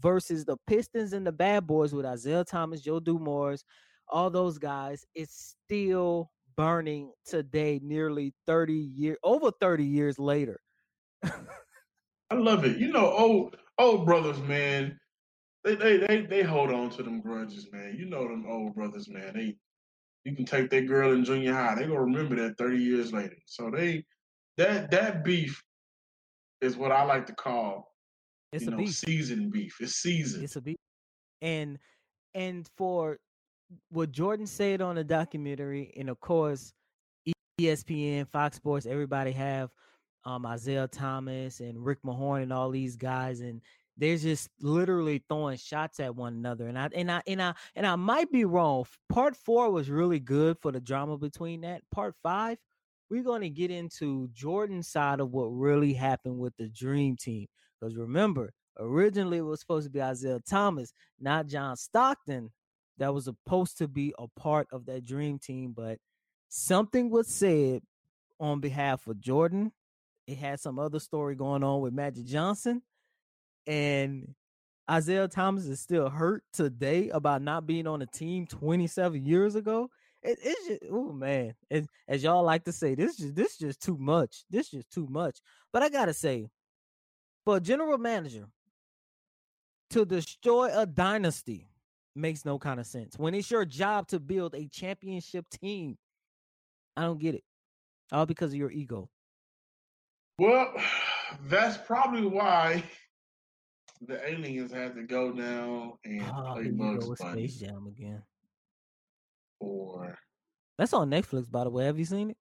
versus 0.00 0.44
the 0.44 0.56
Pistons 0.66 1.12
and 1.12 1.26
the 1.26 1.32
Bad 1.32 1.66
Boys 1.66 1.94
with 1.94 2.06
Isiah 2.06 2.44
Thomas, 2.44 2.80
Joe 2.80 3.00
Dumars, 3.00 3.64
all 4.08 4.30
those 4.30 4.58
guys, 4.58 5.04
it's 5.14 5.56
still 5.64 6.30
burning 6.56 7.12
today, 7.24 7.80
nearly 7.82 8.34
30 8.46 8.74
years, 8.74 9.18
over 9.22 9.50
30 9.60 9.84
years 9.84 10.18
later. 10.18 10.60
I 11.24 12.34
love 12.34 12.64
it. 12.64 12.78
You 12.78 12.88
know, 12.88 13.10
old 13.10 13.56
old 13.78 14.04
brothers, 14.04 14.40
man, 14.40 14.98
they, 15.64 15.76
they 15.76 15.98
they 15.98 16.20
they 16.22 16.42
hold 16.42 16.70
on 16.70 16.90
to 16.90 17.02
them 17.02 17.20
grudges, 17.20 17.68
man. 17.72 17.96
You 17.98 18.06
know 18.06 18.26
them 18.26 18.44
old 18.48 18.74
brothers, 18.74 19.08
man. 19.08 19.32
They 19.34 19.56
you 20.24 20.34
can 20.34 20.44
take 20.44 20.70
that 20.70 20.88
girl 20.88 21.12
in 21.12 21.24
junior 21.24 21.54
high, 21.54 21.76
they 21.76 21.82
gonna 21.82 22.00
remember 22.00 22.34
that 22.36 22.58
30 22.58 22.78
years 22.78 23.12
later. 23.12 23.36
So 23.46 23.70
they 23.70 24.04
that 24.56 24.90
that 24.90 25.24
beef 25.24 25.62
is 26.60 26.76
what 26.76 26.92
I 26.92 27.04
like 27.04 27.26
to 27.26 27.34
call 27.34 27.92
it's 28.52 28.64
you 28.64 28.68
a 28.68 28.70
know, 28.72 28.76
beef. 28.78 28.94
Seasoned 28.94 29.52
beef. 29.52 29.76
It's 29.80 29.96
seasoned. 29.96 30.44
It's 30.44 30.56
a 30.56 30.60
beef. 30.60 30.76
And 31.42 31.78
and 32.34 32.68
for 32.76 33.18
what 33.90 34.12
Jordan 34.12 34.46
said 34.46 34.80
on 34.80 34.96
the 34.96 35.04
documentary, 35.04 35.92
and 35.96 36.08
of 36.08 36.20
course, 36.20 36.72
ESPN, 37.60 38.28
Fox 38.28 38.56
Sports, 38.56 38.86
everybody 38.86 39.32
have 39.32 39.70
um, 40.24 40.46
Isiah 40.46 40.88
Thomas 40.88 41.60
and 41.60 41.84
Rick 41.84 41.98
Mahorn 42.04 42.42
and 42.42 42.52
all 42.52 42.70
these 42.70 42.96
guys, 42.96 43.40
and 43.40 43.60
they're 43.96 44.16
just 44.16 44.50
literally 44.60 45.22
throwing 45.28 45.56
shots 45.56 46.00
at 46.00 46.14
one 46.14 46.34
another. 46.34 46.68
And 46.68 46.78
I 46.78 46.88
and 46.94 47.10
I 47.10 47.22
and 47.26 47.42
I 47.42 47.54
and 47.74 47.86
I 47.86 47.96
might 47.96 48.30
be 48.30 48.44
wrong. 48.44 48.84
Part 49.08 49.36
four 49.36 49.70
was 49.70 49.90
really 49.90 50.20
good 50.20 50.58
for 50.60 50.70
the 50.70 50.80
drama 50.80 51.16
between 51.16 51.62
that. 51.62 51.82
Part 51.90 52.14
five, 52.22 52.58
we're 53.10 53.22
going 53.22 53.42
to 53.42 53.50
get 53.50 53.70
into 53.70 54.28
Jordan's 54.32 54.88
side 54.88 55.20
of 55.20 55.30
what 55.30 55.46
really 55.46 55.94
happened 55.94 56.38
with 56.38 56.56
the 56.56 56.68
Dream 56.68 57.16
Team. 57.16 57.46
Because 57.80 57.96
remember, 57.96 58.52
Originally, 58.78 59.38
it 59.38 59.42
was 59.42 59.60
supposed 59.60 59.86
to 59.86 59.90
be 59.90 60.00
Isiah 60.00 60.40
Thomas, 60.40 60.92
not 61.18 61.46
John 61.46 61.76
Stockton, 61.76 62.50
that 62.98 63.12
was 63.12 63.24
supposed 63.24 63.78
to 63.78 63.88
be 63.88 64.14
a 64.18 64.26
part 64.28 64.68
of 64.72 64.86
that 64.86 65.04
dream 65.04 65.38
team, 65.38 65.72
but 65.74 65.98
something 66.48 67.10
was 67.10 67.28
said 67.28 67.82
on 68.38 68.60
behalf 68.60 69.06
of 69.06 69.20
Jordan. 69.20 69.72
It 70.26 70.38
had 70.38 70.60
some 70.60 70.78
other 70.78 70.98
story 70.98 71.34
going 71.34 71.62
on 71.62 71.80
with 71.80 71.94
Magic 71.94 72.26
Johnson, 72.26 72.82
and 73.66 74.34
Isiah 74.94 75.28
Thomas 75.28 75.66
is 75.66 75.80
still 75.80 76.10
hurt 76.10 76.42
today 76.52 77.08
about 77.10 77.42
not 77.42 77.66
being 77.66 77.86
on 77.86 78.00
the 78.00 78.06
team 78.06 78.46
27 78.46 79.24
years 79.24 79.54
ago. 79.54 79.90
It, 80.26 80.38
it's 80.42 80.66
just, 80.66 80.82
oh 80.90 81.12
man, 81.12 81.54
it, 81.70 81.86
as 82.08 82.22
y'all 82.22 82.42
like 82.42 82.64
to 82.64 82.72
say, 82.72 82.94
this 82.94 83.20
is 83.20 83.32
this 83.32 83.52
is 83.52 83.58
just 83.58 83.82
too 83.82 83.96
much. 83.96 84.44
This 84.50 84.66
is 84.66 84.72
just 84.72 84.90
too 84.90 85.06
much. 85.08 85.38
But 85.72 85.82
I 85.82 85.88
gotta 85.88 86.12
say, 86.12 86.48
for 87.44 87.58
a 87.58 87.60
general 87.60 87.96
manager 87.96 88.46
to 89.90 90.04
destroy 90.04 90.70
a 90.76 90.84
dynasty 90.84 91.68
makes 92.16 92.44
no 92.44 92.58
kind 92.58 92.80
of 92.80 92.86
sense. 92.86 93.18
When 93.18 93.34
it's 93.34 93.50
your 93.50 93.64
job 93.64 94.08
to 94.08 94.18
build 94.18 94.54
a 94.54 94.66
championship 94.66 95.48
team, 95.48 95.96
I 96.96 97.02
don't 97.02 97.20
get 97.20 97.34
it. 97.36 97.44
All 98.10 98.26
because 98.26 98.52
of 98.52 98.58
your 98.58 98.70
ego. 98.70 99.08
Well, 100.38 100.74
that's 101.48 101.76
probably 101.76 102.26
why 102.26 102.82
the 104.06 104.28
aliens 104.28 104.72
had 104.72 104.94
to 104.96 105.02
go 105.02 105.30
now 105.30 105.98
and 106.04 106.22
oh, 106.34 106.54
play 106.54 106.70
Bugs 106.70 107.08
Bunny. 107.20 107.48
Space 107.48 107.60
Jam 107.60 107.86
again. 107.86 108.22
Or 109.60 110.16
that's 110.78 110.92
on 110.92 111.10
Netflix, 111.10 111.50
by 111.50 111.64
the 111.64 111.70
way. 111.70 111.86
Have 111.86 111.98
you 111.98 112.04
seen 112.04 112.30
it? 112.30 112.36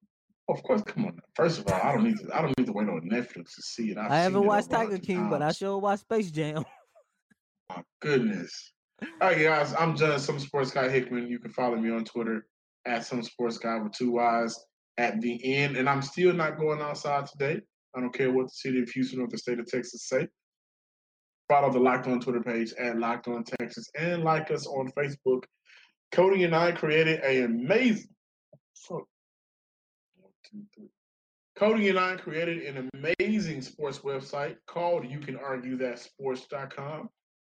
Of 0.47 0.61
course, 0.63 0.83
come 0.83 1.05
on. 1.05 1.19
First 1.35 1.59
of 1.59 1.67
all, 1.71 1.79
I 1.81 1.93
don't 1.93 2.03
need 2.03 2.17
to. 2.17 2.35
I 2.35 2.41
don't 2.41 2.57
need 2.57 2.67
to 2.67 2.73
wait 2.73 2.87
on 2.87 3.01
Netflix 3.11 3.55
to 3.55 3.61
see 3.61 3.91
it. 3.91 3.97
I've 3.97 4.11
I 4.11 4.17
have 4.17 4.33
not 4.33 4.45
watched 4.45 4.69
Tiger 4.69 4.99
King, 4.99 5.17
times. 5.17 5.29
but 5.31 5.41
I 5.41 5.51
sure 5.51 5.77
watched 5.77 6.01
Space 6.01 6.29
Jam. 6.29 6.63
My 7.69 7.81
goodness. 8.01 8.73
All 9.01 9.29
right, 9.29 9.41
guys. 9.41 9.73
I'm 9.77 9.95
just 9.95 10.25
some 10.25 10.39
sports 10.39 10.71
guy 10.71 10.87
Hickman. 10.87 11.27
You 11.27 11.39
can 11.39 11.51
follow 11.51 11.75
me 11.77 11.89
on 11.89 12.05
Twitter 12.05 12.45
at 12.85 13.05
some 13.05 13.23
sports 13.23 13.57
guy 13.57 13.79
with 13.79 13.93
two 13.93 14.11
Y's 14.11 14.59
at 14.97 15.19
the 15.21 15.55
end. 15.55 15.77
And 15.77 15.89
I'm 15.89 16.01
still 16.01 16.33
not 16.33 16.59
going 16.59 16.81
outside 16.81 17.25
today. 17.25 17.59
I 17.95 17.99
don't 17.99 18.13
care 18.13 18.31
what 18.31 18.45
the 18.45 18.53
city 18.53 18.81
of 18.81 18.89
Houston 18.89 19.21
or 19.21 19.27
the 19.27 19.37
state 19.37 19.59
of 19.59 19.65
Texas 19.65 20.07
say. 20.07 20.27
Follow 21.49 21.71
the 21.71 21.79
Locked 21.79 22.07
On 22.07 22.19
Twitter 22.19 22.41
page 22.43 22.73
at 22.79 22.99
Locked 22.99 23.27
On 23.27 23.43
Texas 23.43 23.89
and 23.97 24.23
like 24.23 24.51
us 24.51 24.67
on 24.67 24.91
Facebook. 24.97 25.43
Coty 26.15 26.45
and 26.45 26.55
I 26.55 26.71
created 26.71 27.19
an 27.19 27.43
amazing. 27.43 28.07
One, 28.87 29.03
two, 30.49 30.61
three. 30.73 30.87
Coty 31.59 31.89
and 31.89 31.99
I 31.99 32.15
created 32.15 32.63
an 32.63 32.89
amazing 33.19 33.61
sports 33.61 33.99
website 33.99 34.55
called 34.65 35.09
You 35.09 35.19
Can 35.19 35.35
Argue 35.35 35.77
That 35.77 35.99
Sports.com. 35.99 37.09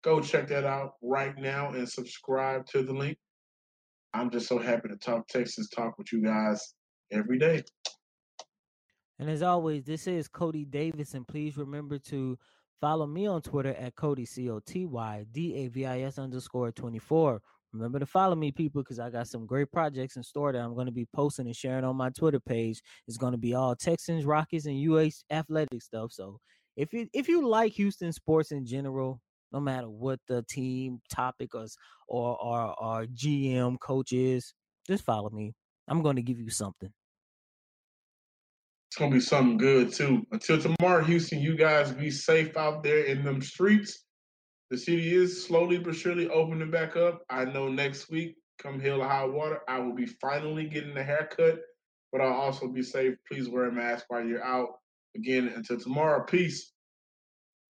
Go 0.06 0.22
check 0.22 0.48
that 0.48 0.64
out 0.64 0.94
right 1.02 1.38
now 1.38 1.72
and 1.72 1.88
subscribe 1.88 2.66
to 2.68 2.82
the 2.82 2.94
link. 2.94 3.18
I'm 4.14 4.30
just 4.32 4.48
so 4.48 4.58
happy 4.58 4.88
to 4.88 4.96
talk 4.96 5.28
Texas 5.28 5.68
talk 5.68 5.98
with 5.98 6.14
you 6.14 6.24
guys 6.24 6.76
every 7.12 7.38
day. 7.38 7.62
And 9.20 9.30
as 9.30 9.42
always, 9.42 9.84
this 9.84 10.08
is 10.08 10.30
Coty 10.30 10.70
Davis, 10.70 11.14
and 11.14 11.28
please 11.28 11.58
remember 11.58 12.00
to 12.00 12.38
follow 12.80 13.06
me 13.06 13.28
on 13.28 13.42
Twitter 13.42 13.76
at 13.78 13.96
Coty 13.96 14.26
C 14.26 14.50
O 14.50 14.60
T 14.60 14.86
Y 14.86 15.26
D 15.30 15.56
A 15.56 15.68
V 15.68 15.86
I 15.86 16.02
S 16.02 16.18
underscore 16.18 16.72
24. 16.72 17.42
Remember 17.76 18.00
to 18.00 18.06
follow 18.06 18.36
me, 18.36 18.52
people, 18.52 18.82
because 18.82 19.00
I 19.00 19.10
got 19.10 19.28
some 19.28 19.46
great 19.46 19.70
projects 19.70 20.16
in 20.16 20.24
store 20.24 20.54
that 20.54 20.62
I'm 20.62 20.76
going 20.76 20.86
to 20.86 20.94
be 20.94 21.08
posting 21.14 21.46
and 21.46 21.56
sharing 21.56 21.84
on 21.84 21.98
my 21.98 22.10
Twitter 22.10 22.40
page. 22.40 22.82
It's 23.06 23.18
going 23.18 23.34
to 23.34 23.38
be 23.38 23.54
all 23.54 23.76
Texans, 23.76 24.26
Rockies, 24.26 24.66
and 24.66 24.90
UH 24.90 25.12
athletic 25.30 25.82
stuff. 25.82 26.14
So 26.14 26.40
if 26.78 26.94
you 26.94 27.08
if 27.14 27.28
you 27.28 27.48
like 27.48 27.74
Houston 27.74 28.14
sports 28.14 28.52
in 28.52 28.66
general, 28.66 29.20
no 29.52 29.60
matter 29.60 29.90
what 29.90 30.20
the 30.28 30.44
team 30.44 31.02
topic 31.14 31.54
or 31.54 31.66
or, 32.08 32.76
or 32.82 33.06
GM 33.06 33.78
coach 33.80 34.14
is, 34.14 34.54
just 34.88 35.04
follow 35.04 35.30
me. 35.30 35.54
I'm 35.90 36.02
going 36.02 36.16
to 36.16 36.22
give 36.22 36.40
you 36.40 36.50
something. 36.50 36.92
It's 38.90 38.98
gonna 38.98 39.12
be 39.12 39.20
something 39.20 39.58
good 39.58 39.92
too. 39.92 40.26
Until 40.32 40.58
tomorrow, 40.58 41.04
Houston, 41.04 41.42
you 41.42 41.58
guys 41.58 41.92
be 41.92 42.10
safe 42.10 42.56
out 42.56 42.82
there 42.82 43.04
in 43.04 43.26
them 43.26 43.42
streets. 43.42 44.05
The 44.72 44.78
city 44.78 45.14
is 45.14 45.46
slowly 45.46 45.78
but 45.78 45.96
surely 45.96 46.28
opening 46.30 46.72
back 46.72 46.96
up. 46.96 47.24
I 47.30 47.46
know 47.46 47.70
next 47.70 48.10
week, 48.10 48.36
come 48.58 48.80
hell 48.80 49.02
or 49.02 49.08
high 49.08 49.26
water, 49.26 49.62
I 49.68 49.80
will 49.80 49.94
be 49.94 50.08
finally 50.08 50.66
getting 50.66 50.98
a 50.98 51.04
haircut, 51.04 51.60
but 52.12 52.22
I'll 52.22 52.34
also 52.34 52.68
be 52.68 52.82
safe. 52.82 53.16
Please 53.28 53.48
wear 53.48 53.66
a 53.66 53.72
mask 53.72 54.06
while 54.08 54.26
you're 54.26 54.44
out. 54.44 54.70
Again, 55.16 55.54
until 55.56 55.80
tomorrow, 55.80 56.24
peace. 56.26 56.74